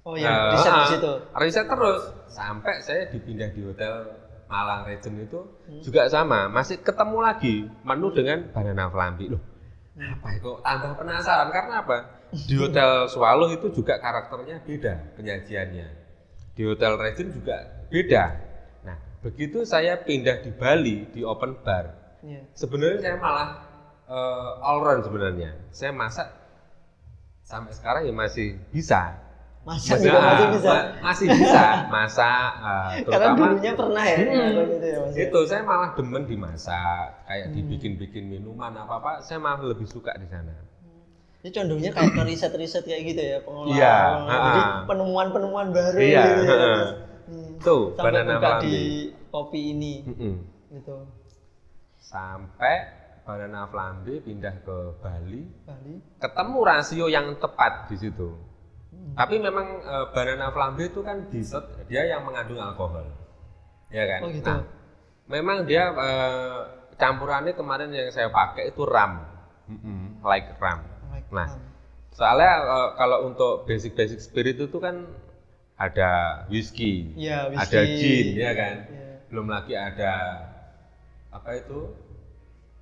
Oh 0.02 0.14
ya, 0.14 0.26
Eh, 0.26 0.50
riset 0.54 0.70
di 0.70 0.78
ah, 0.80 0.86
situ. 0.88 1.12
Riset 1.34 1.66
terus 1.66 2.00
sampai 2.28 2.74
saya 2.80 3.06
dipindah 3.06 3.46
di 3.48 3.62
hotel 3.62 3.94
Malang 4.46 4.86
Regent 4.86 5.18
itu 5.20 5.38
Hmm. 5.66 5.82
juga 5.82 6.06
sama, 6.06 6.46
masih 6.46 6.78
ketemu 6.78 7.18
lagi 7.20 7.54
menu 7.82 8.10
dengan 8.10 8.46
banana 8.48 8.86
flambe. 8.86 9.26
Loh, 9.28 9.42
Apa 9.96 10.28
itu? 10.36 10.50
Tambah 10.60 10.92
penasaran 11.00 11.48
karena 11.48 11.74
apa? 11.80 11.96
Di 12.32 12.54
hotel 12.60 13.08
Swallow 13.08 13.48
itu 13.48 13.72
juga 13.72 13.96
karakternya 13.96 14.60
beda 14.60 14.94
penyajiannya. 15.16 15.86
Di 16.52 16.62
hotel 16.68 17.00
Regent 17.00 17.32
juga 17.32 17.56
beda. 17.88 18.24
Nah, 18.84 18.96
begitu 19.24 19.64
saya 19.64 19.96
pindah 20.00 20.44
di 20.44 20.52
Bali 20.52 21.08
di 21.12 21.20
open 21.24 21.56
bar, 21.64 21.96
Iya. 22.20 22.44
sebenarnya 22.52 23.00
saya 23.00 23.16
malah 23.16 23.48
eh, 24.06 24.52
all 24.64 24.78
round 24.84 25.02
sebenarnya. 25.08 25.50
Saya 25.72 25.92
masak 25.96 26.28
sampai 27.44 27.72
sekarang 27.72 28.02
ya 28.04 28.12
masih 28.12 28.60
bisa. 28.68 29.16
Masa 29.66 29.98
juga 29.98 30.18
masih 30.22 30.46
bisa. 30.52 30.70
ma- 30.70 30.86
masih 31.02 31.26
bisa 31.28 31.62
masak 31.88 32.50
eh, 32.54 32.86
Karena 33.02 33.02
terutama 33.02 33.34
dulunya 33.42 33.72
pernah 33.74 34.04
ya 34.04 34.16
Hmm. 34.16 34.26
ngelakuin 34.30 34.70
itu 34.70 34.86
ya 34.86 34.98
itu 35.26 35.38
saya 35.42 35.62
malah 35.62 35.90
demen 35.92 36.22
dimasak 36.24 37.06
kayak 37.26 37.46
Hmm. 37.46 37.54
dibikin-bikin 37.56 38.24
minuman 38.26 38.72
apa 38.72 38.94
apa 38.96 39.12
saya 39.20 39.36
malah 39.36 39.66
lebih 39.66 39.84
suka 39.84 40.14
di 40.14 40.26
sana 40.26 40.54
Ini 41.36 41.50
condongnya 41.52 41.90
kayak 41.90 42.10
ke 42.12 42.22
riset-riset 42.24 42.82
kayak 42.82 43.02
gitu 43.06 43.22
ya 43.22 43.38
pengolahan. 43.40 43.70
Iya, 43.72 43.96
Jadi 44.24 44.60
ha-ha. 44.62 44.82
penemuan-penemuan 44.84 45.66
baru 45.70 45.94
Iya, 45.96 46.22
gitu 46.32 46.42
ya. 46.44 46.66
Mas. 46.72 46.90
Hmm. 47.26 47.50
tuh 47.60 47.82
Sampai 47.92 48.04
banana 48.08 48.34
buka 48.36 48.50
di 48.60 48.76
kopi 49.28 49.60
ini 49.72 49.94
Mm-mm. 50.04 50.34
gitu. 50.72 50.96
sampai 52.00 52.76
banana 53.22 53.66
flambe 53.66 54.14
pindah 54.20 54.54
ke 54.60 54.76
Bali 54.96 55.42
Bali. 55.62 55.94
ketemu 56.16 56.58
rasio 56.62 57.06
yang 57.06 57.34
tepat 57.36 57.90
di 57.90 57.98
situ. 58.00 58.30
Tapi 59.14 59.40
memang 59.40 59.66
eh, 59.80 60.06
banana 60.12 60.50
flambe 60.50 60.86
itu 60.86 61.00
kan 61.00 61.28
dessert 61.28 61.64
dia 61.86 62.04
yang 62.04 62.22
mengandung 62.22 62.60
alkohol 62.60 63.06
ya 63.88 64.04
kan 64.04 64.20
Oh, 64.22 64.30
gitu. 64.30 64.44
nah 64.44 64.60
memang 65.26 65.64
dia 65.64 65.88
eh, 65.90 66.58
campurannya 66.96 67.52
kemarin 67.52 67.92
yang 67.92 68.08
saya 68.08 68.28
pakai 68.28 68.70
itu 68.70 68.82
ram 68.84 69.24
Mm-mm, 69.66 70.22
like 70.22 70.54
ram 70.58 70.84
Like, 71.10 71.26
Nah, 71.32 71.48
um, 71.48 71.60
soalnya 72.12 72.52
eh, 72.60 72.88
kalau 72.94 73.26
untuk 73.26 73.64
basic-basic 73.64 74.20
spirit 74.20 74.56
itu 74.56 74.78
kan 74.78 75.08
ada 75.76 76.44
whisky, 76.48 77.12
Iya, 77.12 77.52
whisky. 77.52 77.76
ada 77.76 77.80
gin, 77.96 78.26
ya 78.32 78.52
kan. 78.52 78.76
Iya. 78.88 79.08
Belum 79.28 79.46
lagi 79.48 79.74
ada 79.74 80.12
apa 81.28 81.50
itu 81.52 81.92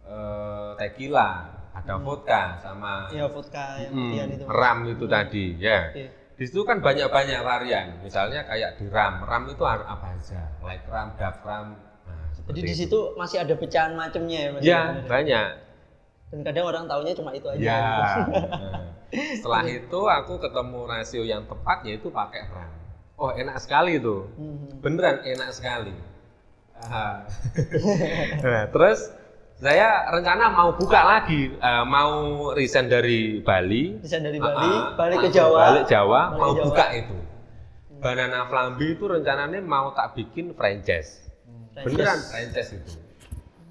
eh, 0.04 0.70
tequila, 0.78 1.30
ada 1.74 1.94
vodka 1.98 2.42
sama 2.56 3.10
Iya 3.10 3.26
vodka 3.26 3.82
yang 3.82 3.92
mm, 3.92 3.98
pilihan 4.08 4.28
itu. 4.32 4.44
ram 4.46 4.78
itu 4.86 5.04
tadi, 5.04 5.44
ya. 5.58 5.90
Oke. 5.90 6.04
Di 6.34 6.44
situ 6.46 6.62
kan 6.62 6.78
banyak-banyak 6.78 7.40
varian. 7.40 7.86
Misalnya 8.00 8.42
kayak 8.42 8.78
di 8.78 8.86
ram, 8.88 9.22
ram 9.22 9.46
itu 9.46 9.62
ada 9.62 9.82
apa 9.84 10.14
aja, 10.14 10.50
light 10.60 10.82
ram, 10.86 11.14
dark 11.14 11.42
ram. 11.42 11.78
Nah, 12.04 12.26
Jadi 12.48 12.60
di 12.60 12.72
itu. 12.72 12.80
situ 12.86 12.98
masih 13.14 13.38
ada 13.38 13.54
pecahan 13.54 13.94
macamnya 13.94 14.38
ya 14.40 14.50
Mas. 14.50 14.60
Ya, 14.60 14.80
Bener. 14.92 15.06
banyak. 15.06 15.48
Dan 16.30 16.40
kadang 16.42 16.64
orang 16.66 16.84
taunya 16.86 17.12
cuma 17.12 17.30
itu 17.30 17.46
aja. 17.46 17.58
Ya. 17.60 17.82
Nah, 19.14 19.30
Setelah 19.38 19.62
itu 19.64 20.00
aku 20.10 20.42
ketemu 20.42 20.78
rasio 20.84 21.22
yang 21.22 21.46
tepat 21.46 21.86
yaitu 21.86 22.10
pakai 22.10 22.50
ram. 22.50 22.66
Oh 23.14 23.30
enak 23.30 23.62
sekali 23.62 24.02
tuh, 24.02 24.26
Hmm. 24.34 24.82
beneran 24.82 25.22
enak 25.22 25.54
sekali. 25.54 25.94
Ah. 26.74 27.22
nah, 28.42 28.66
terus 28.66 29.14
saya 29.54 30.10
rencana 30.10 30.50
mau 30.50 30.74
buka 30.74 31.00
lagi, 31.00 31.54
eh, 31.54 31.84
mau 31.86 32.10
resign 32.52 32.90
dari 32.90 33.38
Bali, 33.40 34.02
Bisa 34.02 34.18
dari 34.18 34.36
Bali, 34.36 34.70
ah, 34.74 34.98
balik 34.98 35.18
ke 35.24 35.28
Jawa. 35.30 35.58
balik 35.70 35.84
Jawa, 35.86 36.20
Balik 36.28 36.38
mau 36.42 36.50
Jawa. 36.52 36.64
buka 36.66 36.86
itu. 36.92 37.18
Banana 38.02 38.44
flambe 38.50 38.84
itu 38.84 39.04
rencananya 39.08 39.64
mau 39.64 39.94
tak 39.96 40.12
bikin 40.18 40.52
franchise. 40.52 41.24
Franchise. 41.72 41.86
Beneran 41.88 42.18
franchise 42.20 42.70
itu. 42.76 42.92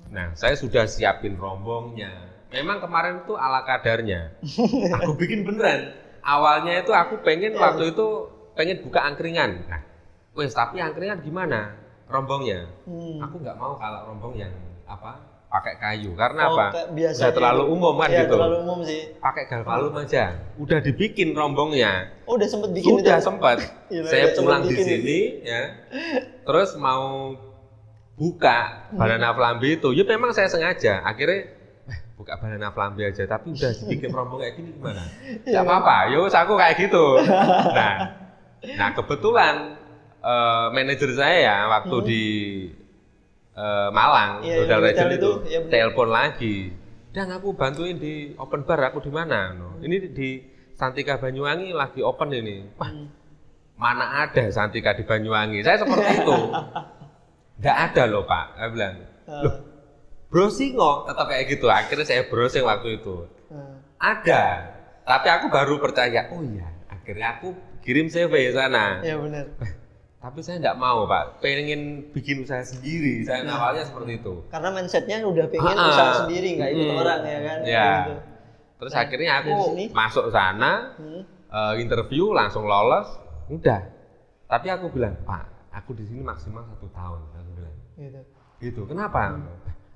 Nah, 0.10 0.34
saya 0.34 0.56
sudah 0.58 0.90
siapin 0.90 1.38
rombongnya. 1.38 2.10
Memang 2.50 2.82
kemarin 2.82 3.22
itu 3.26 3.34
ala 3.38 3.62
kadarnya. 3.62 4.34
Aku 5.02 5.14
bikin 5.14 5.46
beneran. 5.46 5.94
Awalnya 6.24 6.88
itu 6.88 6.96
aku 6.96 7.20
pengen 7.20 7.52
waktu 7.60 7.92
itu 7.92 8.08
pengen 8.56 8.80
buka 8.80 9.04
angkringan. 9.04 9.68
Nah, 9.68 9.84
wes 10.32 10.56
tapi 10.56 10.80
angkringan 10.80 11.20
gimana? 11.20 11.76
Rombongnya. 12.08 12.72
Hmm. 12.88 13.20
Aku 13.28 13.44
nggak 13.44 13.60
mau 13.60 13.76
kalau 13.76 14.08
rombong 14.08 14.40
yang 14.40 14.54
apa? 14.88 15.33
Pakai 15.54 15.78
kayu. 15.78 16.18
Karena 16.18 16.50
Oh, 16.50 16.58
apa? 16.58 16.90
biasa 16.98 17.30
Udah 17.30 17.34
terlalu 17.38 17.62
gitu. 17.62 17.74
umum 17.78 17.94
kan 18.02 18.10
Iya, 18.10 18.22
gitu. 18.26 18.34
terlalu 18.34 18.58
umum 18.66 18.80
sih. 18.82 19.02
Pakai 19.22 19.44
galvalum 19.46 19.94
aja. 20.02 20.24
Udah 20.58 20.80
dibikin 20.82 21.30
rombongnya. 21.38 22.10
Oh, 22.26 22.34
udah 22.34 22.50
sempet 22.50 22.74
bikin 22.74 22.90
Sudah 22.98 23.22
itu. 23.22 23.26
sempat. 23.30 23.58
Saya 24.10 24.34
udah 24.34 24.42
pulang 24.42 24.62
di 24.66 24.74
sini 24.74 25.20
ya. 25.46 25.62
Terus 26.42 26.74
mau 26.82 27.38
buka 28.18 28.90
banana 28.98 29.30
flambe 29.38 29.78
itu. 29.78 29.94
Ya 29.94 30.02
memang 30.10 30.34
saya 30.34 30.50
sengaja. 30.50 31.06
Akhirnya 31.06 31.46
"Eh, 31.86 31.98
buka 32.18 32.34
banana 32.42 32.74
flambe 32.74 33.06
aja 33.06 33.22
tapi 33.26 33.54
udah 33.54 33.72
dibikin 33.78 34.10
rombong 34.10 34.42
kayak 34.42 34.58
gini 34.58 34.70
gimana? 34.74 35.06
Iya, 35.46 35.62
Gak 35.62 35.64
apa-apa. 35.70 35.96
Yo 36.10 36.26
aku 36.26 36.54
kayak 36.58 36.76
gitu. 36.82 37.06
Nah, 37.78 37.94
nah 38.74 38.90
kebetulan 38.98 39.78
eh, 40.18 40.66
manajer 40.74 41.14
saya 41.14 41.38
ya 41.38 41.56
waktu 41.70 41.98
di 42.10 42.24
eh, 43.54 43.90
Malang, 43.90 44.42
Hmm. 44.42 44.46
Iya, 44.46 44.56
Hotel 44.66 44.80
hotel 44.82 45.08
itu, 45.10 45.14
itu, 45.14 45.32
benar. 45.62 45.70
telepon 45.70 46.10
lagi. 46.10 46.58
Dan 47.14 47.28
aku 47.30 47.54
bantuin 47.54 47.96
di 47.96 48.34
open 48.36 48.66
bar 48.66 48.82
aku 48.84 48.98
di 49.00 49.10
mana? 49.10 49.54
No. 49.54 49.78
Ini 49.78 50.10
di 50.10 50.30
Santika 50.74 51.18
Banyuwangi 51.18 51.70
lagi 51.70 52.02
open 52.02 52.34
ini. 52.34 52.66
Wah, 52.76 52.90
Hmm. 52.90 53.06
mana 53.78 54.26
ada 54.26 54.50
Santika 54.50 54.94
di 54.94 55.06
Banyuwangi? 55.06 55.62
Saya 55.62 55.78
seperti 55.78 56.20
itu. 56.20 56.38
Nggak 57.62 57.78
ada 57.86 58.04
loh 58.06 58.26
Pak. 58.26 58.46
Saya 58.58 58.70
bilang, 58.70 58.96
Ah, 59.24 59.40
loh 59.40 59.56
browsing 60.28 60.74
kok 60.74 60.98
tetap 61.06 61.26
kayak 61.30 61.46
gitu. 61.48 61.66
Akhirnya 61.70 62.04
saya 62.04 62.22
browsing 62.26 62.66
waktu 62.66 62.98
itu. 62.98 63.30
ah. 63.50 63.78
Ada. 64.02 64.44
Tapi 65.04 65.28
aku 65.30 65.46
baru 65.48 65.78
percaya, 65.78 66.28
oh 66.28 66.42
iya. 66.42 66.66
Akhirnya 66.90 67.38
aku 67.38 67.54
kirim 67.80 68.10
CV 68.10 68.50
sana. 68.50 69.00
Iya 69.00 69.22
benar. 69.22 69.46
Tapi 70.24 70.40
saya 70.40 70.56
nggak 70.58 70.80
mau 70.80 71.04
Pak. 71.04 71.44
Pengen 71.44 72.08
bikin 72.16 72.48
usaha 72.48 72.64
sendiri. 72.64 73.28
Saya 73.28 73.44
Nah. 73.44 73.60
awalnya 73.60 73.84
seperti 73.84 74.24
itu. 74.24 74.40
Karena 74.48 74.72
mindsetnya 74.72 75.20
udah 75.20 75.46
pengen 75.52 75.68
Ah, 75.70 75.76
ah. 75.78 75.92
usaha 75.92 76.12
sendiri, 76.24 76.50
nggak 76.56 76.70
ikut 76.72 76.88
Hmm. 76.88 77.02
orang 77.04 77.20
ya 77.22 77.40
kan. 77.44 77.58
Iya. 77.62 77.92
Gitu. 77.92 78.16
Terus 78.74 78.92
Nah, 78.92 79.02
akhirnya 79.04 79.32
aku 79.36 79.52
masuk 79.92 80.26
sana, 80.32 80.72
Hmm. 80.96 81.22
eh, 81.28 81.74
interview 81.78 82.32
langsung 82.32 82.64
lolos, 82.64 83.08
udah. 83.48 83.84
Tapi 84.48 84.68
aku 84.70 84.86
bilang, 84.90 85.20
Pak, 85.22 85.44
aku 85.76 85.92
di 85.92 86.08
sini 86.08 86.24
maksimal 86.24 86.64
satu 86.66 86.88
tahun. 86.88 87.20
Aku 87.34 87.52
bilang, 87.54 87.76
Gitu. 87.94 88.20
gitu. 88.62 88.82
Kenapa? 88.88 89.44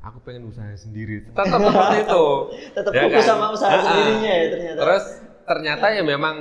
Aku 0.04 0.20
pengen 0.24 0.44
usaha 0.46 0.68
sendiri. 0.74 1.24
Tetap 1.26 1.48
seperti 1.48 1.98
itu. 2.04 2.26
Tetap 2.76 2.92
Ya 2.92 3.02
fokus 3.02 3.16
kan? 3.18 3.28
sama 3.30 3.46
usaha 3.50 3.72
Ah, 3.72 3.76
ah. 3.76 3.84
sendirinya 3.86 4.32
ya 4.34 4.46
ternyata. 4.52 4.78
Terus 4.78 5.04
ternyata 5.44 5.86
ya 5.90 6.04
memang 6.06 6.36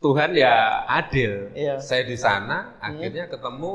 Tuhan 0.00 0.32
ya 0.32 0.84
adil. 0.88 1.52
Iya. 1.52 1.76
Saya 1.78 2.08
di 2.08 2.16
sana 2.16 2.80
akhirnya 2.80 3.28
ketemu 3.28 3.72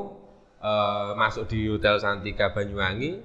eh, 0.58 1.10
masuk 1.14 1.46
di 1.46 1.70
Hotel 1.70 2.02
Santika 2.02 2.50
Banyuwangi, 2.50 3.22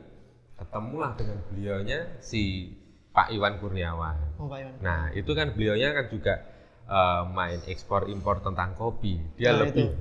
ketemulah 0.61 1.17
dengan 1.17 1.41
beliaunya 1.49 2.21
si 2.21 2.77
Pak 3.11 3.33
Iwan 3.33 3.57
Kurniawan. 3.59 4.37
Oh, 4.37 4.47
Pak 4.47 4.59
Iwan. 4.61 4.75
Nah, 4.85 5.11
itu 5.17 5.33
kan 5.33 5.57
beliaunya 5.57 5.97
kan 5.97 6.13
juga 6.13 6.45
eh, 6.85 7.23
main 7.33 7.61
ekspor 7.65 8.13
impor 8.13 8.45
tentang 8.45 8.77
kopi. 8.77 9.17
Dia 9.41 9.57
Nah, 9.57 9.65
lebih 9.65 9.89
itu. 9.89 9.97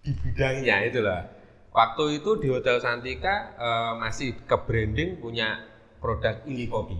di 0.00 0.10
bidangnya 0.16 0.76
itu 0.88 1.04
lah. 1.04 1.28
Waktu 1.70 2.18
itu 2.18 2.40
di 2.40 2.48
Hotel 2.48 2.80
Santika 2.80 3.52
eh, 3.60 3.92
masih 4.00 4.40
ke 4.48 4.56
branding 4.56 5.20
punya 5.20 5.68
produk 6.00 6.40
Ili 6.48 6.64
Kopi. 6.64 6.96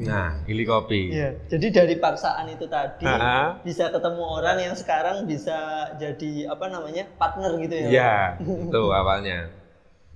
Nah, 0.00 0.40
Ili 0.48 0.64
Kopi. 0.64 1.12
Iya. 1.12 1.36
Jadi 1.46 1.66
dari 1.68 1.94
paksaan 2.00 2.48
itu 2.48 2.64
tadi 2.66 3.04
Ha-ha. 3.04 3.60
bisa 3.60 3.92
ketemu 3.92 4.24
orang 4.24 4.56
yang 4.58 4.74
sekarang 4.74 5.28
bisa 5.28 5.92
jadi 6.00 6.48
apa 6.48 6.72
namanya 6.72 7.04
partner 7.20 7.60
gitu 7.60 7.76
ya. 7.76 7.88
Iya, 7.92 8.16
itu 8.40 8.82
awalnya. 8.90 9.52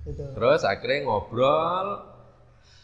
Gitu. 0.03 0.25
Terus 0.33 0.65
akhirnya 0.65 1.05
ngobrol, 1.05 2.01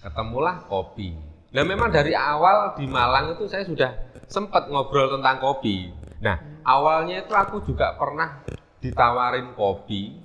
ketemulah 0.06 0.65
kopi. 0.69 1.17
Nah 1.51 1.63
memang 1.67 1.89
dari 1.91 2.15
awal 2.15 2.77
di 2.77 2.86
Malang 2.88 3.36
itu 3.36 3.49
saya 3.49 3.65
sudah 3.65 3.91
sempat 4.30 4.69
ngobrol 4.69 5.17
tentang 5.17 5.41
kopi. 5.41 5.89
Nah 6.21 6.38
awalnya 6.63 7.25
itu 7.25 7.34
aku 7.34 7.65
juga 7.65 7.97
pernah 7.97 8.45
ditawarin 8.82 9.54
kopi 9.54 10.15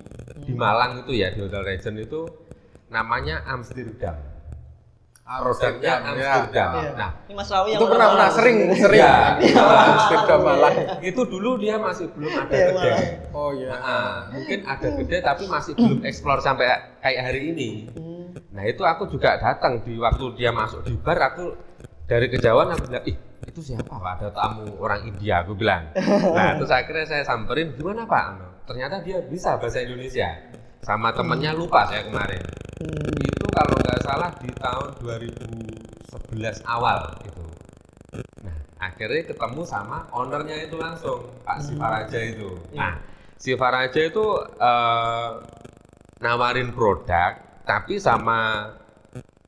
di 0.45 0.53
Malang 0.57 1.05
itu 1.05 1.13
ya 1.17 1.33
di 1.33 1.41
Hotel 1.45 1.65
Regent 1.65 1.99
itu 2.01 2.25
namanya 2.89 3.43
Amsterdam. 3.49 4.36
Produknya 5.27 5.99
Amsterdam, 5.99 6.15
ya. 6.15 6.29
Amsterdam. 6.31 6.71
Iya. 6.71 6.91
Nah 6.95 7.11
Ini 7.27 7.35
Mas 7.35 7.49
Rawi 7.51 7.69
yang 7.75 7.81
Itu 7.83 7.87
pernah 7.91 8.09
pernah 8.15 8.31
sering 8.31 8.57
sering. 8.79 9.03
Iya. 9.03 9.15
Amsterdam 9.67 10.39
malah. 10.47 10.73
itu 11.03 11.23
dulu 11.27 11.51
dia 11.59 11.75
masih 11.83 12.07
belum 12.15 12.31
ada 12.31 12.55
Iya, 12.55 12.67
kedai. 12.71 12.79
Malang. 12.79 13.07
Oh 13.35 13.51
iya. 13.51 13.69
Nah, 13.75 14.15
mungkin 14.31 14.59
ada 14.63 14.89
kedai 14.95 15.21
tapi 15.27 15.45
masih 15.51 15.73
belum 15.75 15.99
eksplor 16.07 16.39
sampai 16.39 16.67
kayak 17.03 17.23
hari 17.27 17.41
ini. 17.51 17.71
Hmm. 17.99 18.31
Nah 18.55 18.63
itu 18.71 18.87
aku 18.87 19.11
juga 19.11 19.35
datang 19.43 19.83
di 19.83 19.99
waktu 19.99 20.25
dia 20.39 20.55
masuk 20.55 20.87
di 20.87 20.95
bar 20.95 21.19
aku 21.19 21.59
dari 22.07 22.31
kejauhan 22.31 22.71
aku 22.71 22.87
bilang 22.87 23.05
ih 23.11 23.17
itu 23.47 23.61
siapa 23.63 23.99
pak 23.99 24.13
ada 24.23 24.29
tamu 24.31 24.79
orang 24.79 25.11
India 25.11 25.43
aku 25.43 25.59
bilang. 25.59 25.91
Nah 26.39 26.55
terus 26.55 26.71
akhirnya 26.71 27.03
saya 27.03 27.27
samperin 27.27 27.75
gimana 27.75 28.07
pak? 28.07 28.39
Ternyata 28.63 29.03
dia 29.03 29.19
bisa 29.27 29.59
bahasa 29.59 29.83
Indonesia 29.83 30.39
sama 30.87 31.11
temennya 31.11 31.51
lupa 31.51 31.83
saya 31.91 32.07
kemarin. 32.07 32.43
Hmm. 32.77 33.25
Itu 33.25 33.45
kalau 33.57 33.77
nggak 33.81 34.01
salah 34.05 34.31
di 34.37 34.51
tahun 34.61 34.89
2011 35.01 36.61
awal 36.69 37.01
itu. 37.25 37.45
Nah 38.45 38.57
akhirnya 38.77 39.33
ketemu 39.33 39.63
sama 39.65 40.05
ownernya 40.13 40.69
itu 40.69 40.77
langsung 40.77 41.25
Pak 41.43 41.65
Sifaraja 41.65 42.19
itu. 42.21 42.61
Nah 42.77 43.01
Sifaraja 43.37 44.01
itu 44.01 44.25
eh, 44.61 45.31
nawarin 46.21 46.73
produk 46.73 47.37
tapi 47.65 47.97
sama 47.99 48.73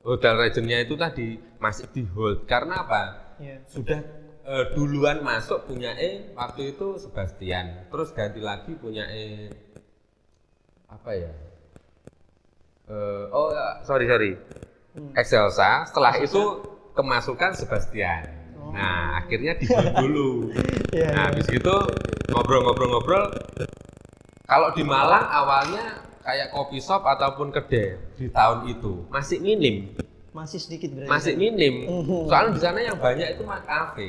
hotel 0.04 0.36
regennya 0.40 0.84
itu 0.84 0.96
tadi 0.96 1.36
masih 1.60 1.86
di 1.92 2.02
hold 2.12 2.44
karena 2.48 2.84
apa 2.84 3.02
Iya. 3.38 3.62
sudah 3.70 4.00
eh, 4.44 4.64
duluan 4.74 5.22
masuk 5.22 5.70
punya 5.70 5.94
E 5.94 6.34
waktu 6.34 6.74
itu 6.74 6.98
Sebastian 6.98 7.86
terus 7.86 8.10
ganti 8.10 8.42
lagi 8.42 8.74
punya 8.74 9.06
E 9.06 9.46
apa 10.90 11.10
ya 11.14 11.32
Eh, 12.88 13.24
oh 13.30 13.52
ya, 13.52 13.84
sorry 13.84 14.08
sorry 14.08 14.32
Hmm. 14.88 15.14
Excelsa 15.14 15.86
setelah 15.86 16.16
itu 16.16 16.42
kemasukan 16.96 17.54
Sebastian 17.54 18.24
nah 18.68 19.22
akhirnya 19.22 19.54
di 19.54 19.68
dulu 20.02 20.50
Iya, 20.90 21.12
nah 21.12 21.22
habis 21.30 21.46
itu 21.46 21.74
ngobrol-ngobrol-ngobrol 22.28 23.30
kalau 24.42 24.72
di 24.72 24.82
Malang 24.82 25.28
awalnya 25.28 26.02
kayak 26.24 26.50
kopi 26.50 26.80
shop 26.80 27.04
ataupun 27.04 27.52
kedai 27.52 28.00
di 28.16 28.26
tahun 28.28 28.68
itu 28.68 29.04
masih 29.08 29.38
minim, 29.38 29.92
Masih 30.32 30.60
sedikit 30.60 30.92
berarti. 30.92 31.08
masih 31.08 31.32
minim. 31.36 31.74
Mhm. 31.84 32.28
Soalnya 32.28 32.50
di 32.52 32.60
sana 32.60 32.78
yang 32.80 32.96
banyak 32.96 33.28
itu 33.36 33.42
kafe. 33.44 34.08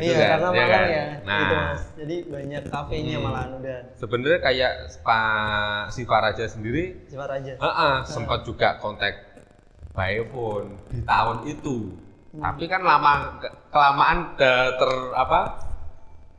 Gitu 0.00 0.10
iya, 0.10 0.26
kan, 0.26 0.38
karena 0.40 0.48
ya 0.50 0.66
kan? 0.66 0.84
ya. 0.88 1.04
Nah, 1.20 1.38
Gitu, 1.38 1.54
Mas. 1.54 1.80
Jadi 1.94 2.16
banyak 2.26 2.62
kafenya 2.66 3.14
Hmm. 3.14 3.24
malahan 3.24 3.50
udah. 3.54 3.78
sebenarnya 3.94 4.40
kayak 4.40 4.72
Pak 5.00 5.24
Sifaraja 5.90 6.44
sendiri, 6.46 6.84
Cepat 7.06 7.30
aja. 7.30 7.52
heeh, 7.54 7.94
sempat 8.04 8.40
juga 8.42 8.68
kontak 8.76 9.14
by 9.90 10.24
phone 10.26 10.80
di 10.88 11.00
tahun 11.02 11.36
itu. 11.46 11.76
Hmm. 12.30 12.42
Tapi 12.42 12.64
kan 12.64 12.80
lama 12.80 13.12
ke- 13.38 13.54
kelamaan 13.68 14.18
ke- 14.34 14.70
ter 14.72 14.90
apa 15.12 15.40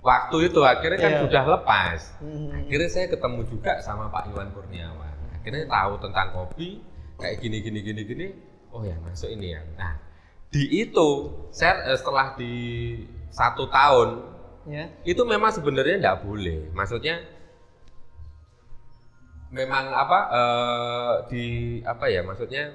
waktu 0.01 0.37
itu 0.47 0.59
akhirnya 0.61 0.97
kan 0.97 1.13
Iya. 1.13 1.21
sudah 1.21 1.43
lepas. 1.51 1.99
Hmm. 2.17 2.49
akhirnya 2.57 2.89
saya 2.89 3.07
ketemu 3.07 3.39
juga 3.45 3.77
sama 3.77 4.07
Pak 4.07 4.27
Iwan 4.27 4.49
Kurniawan 4.49 5.13
akhirnya 5.31 5.67
tahu 5.67 5.93
tentang 5.99 6.27
kopi 6.31 6.79
kayak 7.15 7.37
gini 7.37 7.59
gini 7.59 7.79
gini 7.81 8.01
gini 8.03 8.27
oh 8.69 8.81
ya 8.81 8.95
masuk 8.99 9.29
ini 9.29 9.51
ya 9.51 9.61
nah 9.75 9.93
di 10.51 10.83
itu 10.83 11.07
saya 11.49 11.91
eh, 11.91 11.97
setelah 11.97 12.35
di 12.35 12.53
satu 13.31 13.65
tahun 13.67 14.29
Ya. 14.61 14.93
itu 15.01 15.25
memang 15.25 15.49
sebenarnya 15.49 15.97
tidak 15.97 16.21
boleh 16.21 16.69
maksudnya 16.69 17.17
memang 19.49 19.89
apa 19.89 20.19
eh, 20.31 21.13
di 21.33 21.43
apa 21.81 22.05
ya 22.07 22.21
maksudnya 22.21 22.71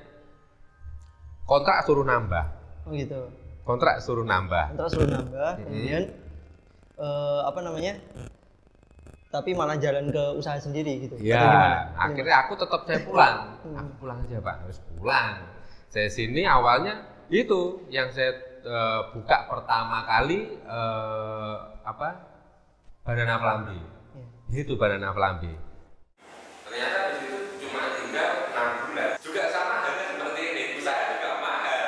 kontrak 1.46 1.86
suruh 1.86 2.02
nambah 2.02 2.44
Oh 2.86 2.90
gitu. 2.90 3.30
kontrak 3.62 4.02
suruh 4.02 4.22
nambah 4.22 4.74
Terus 4.74 4.90
suruh 4.94 5.10
nambah, 5.10 5.62
kemudian 5.62 6.10
eh, 6.98 7.40
apa 7.46 7.58
namanya? 7.62 7.94
Tapi 9.26 9.54
malah 9.54 9.74
jalan 9.76 10.10
ke 10.10 10.22
usaha 10.38 10.54
sendiri 10.56 11.06
gitu. 11.06 11.18
Ya, 11.18 11.38
gimana? 11.42 11.70
akhirnya 11.98 12.36
aku 12.46 12.52
tetap 12.56 12.80
saya 12.86 12.98
pulang. 13.04 13.58
Hmm. 13.62 13.74
Aku 13.84 13.90
pulang 14.00 14.18
aja 14.22 14.38
pak, 14.38 14.56
harus 14.64 14.78
pulang. 14.94 15.34
Saya 15.90 16.08
sini 16.08 16.46
awalnya 16.46 17.02
itu 17.30 17.82
yang 17.90 18.14
saya 18.14 18.38
uh, 18.62 19.10
buka 19.10 19.50
pertama 19.50 20.06
kali 20.06 20.58
uh, 20.66 21.82
apa? 21.82 22.22
Banana 23.02 23.38
pelambi. 23.38 23.78
Ya. 24.50 24.62
Itu 24.62 24.78
Banana 24.78 25.10
pelambi. 25.14 25.54
Ternyata 26.66 27.25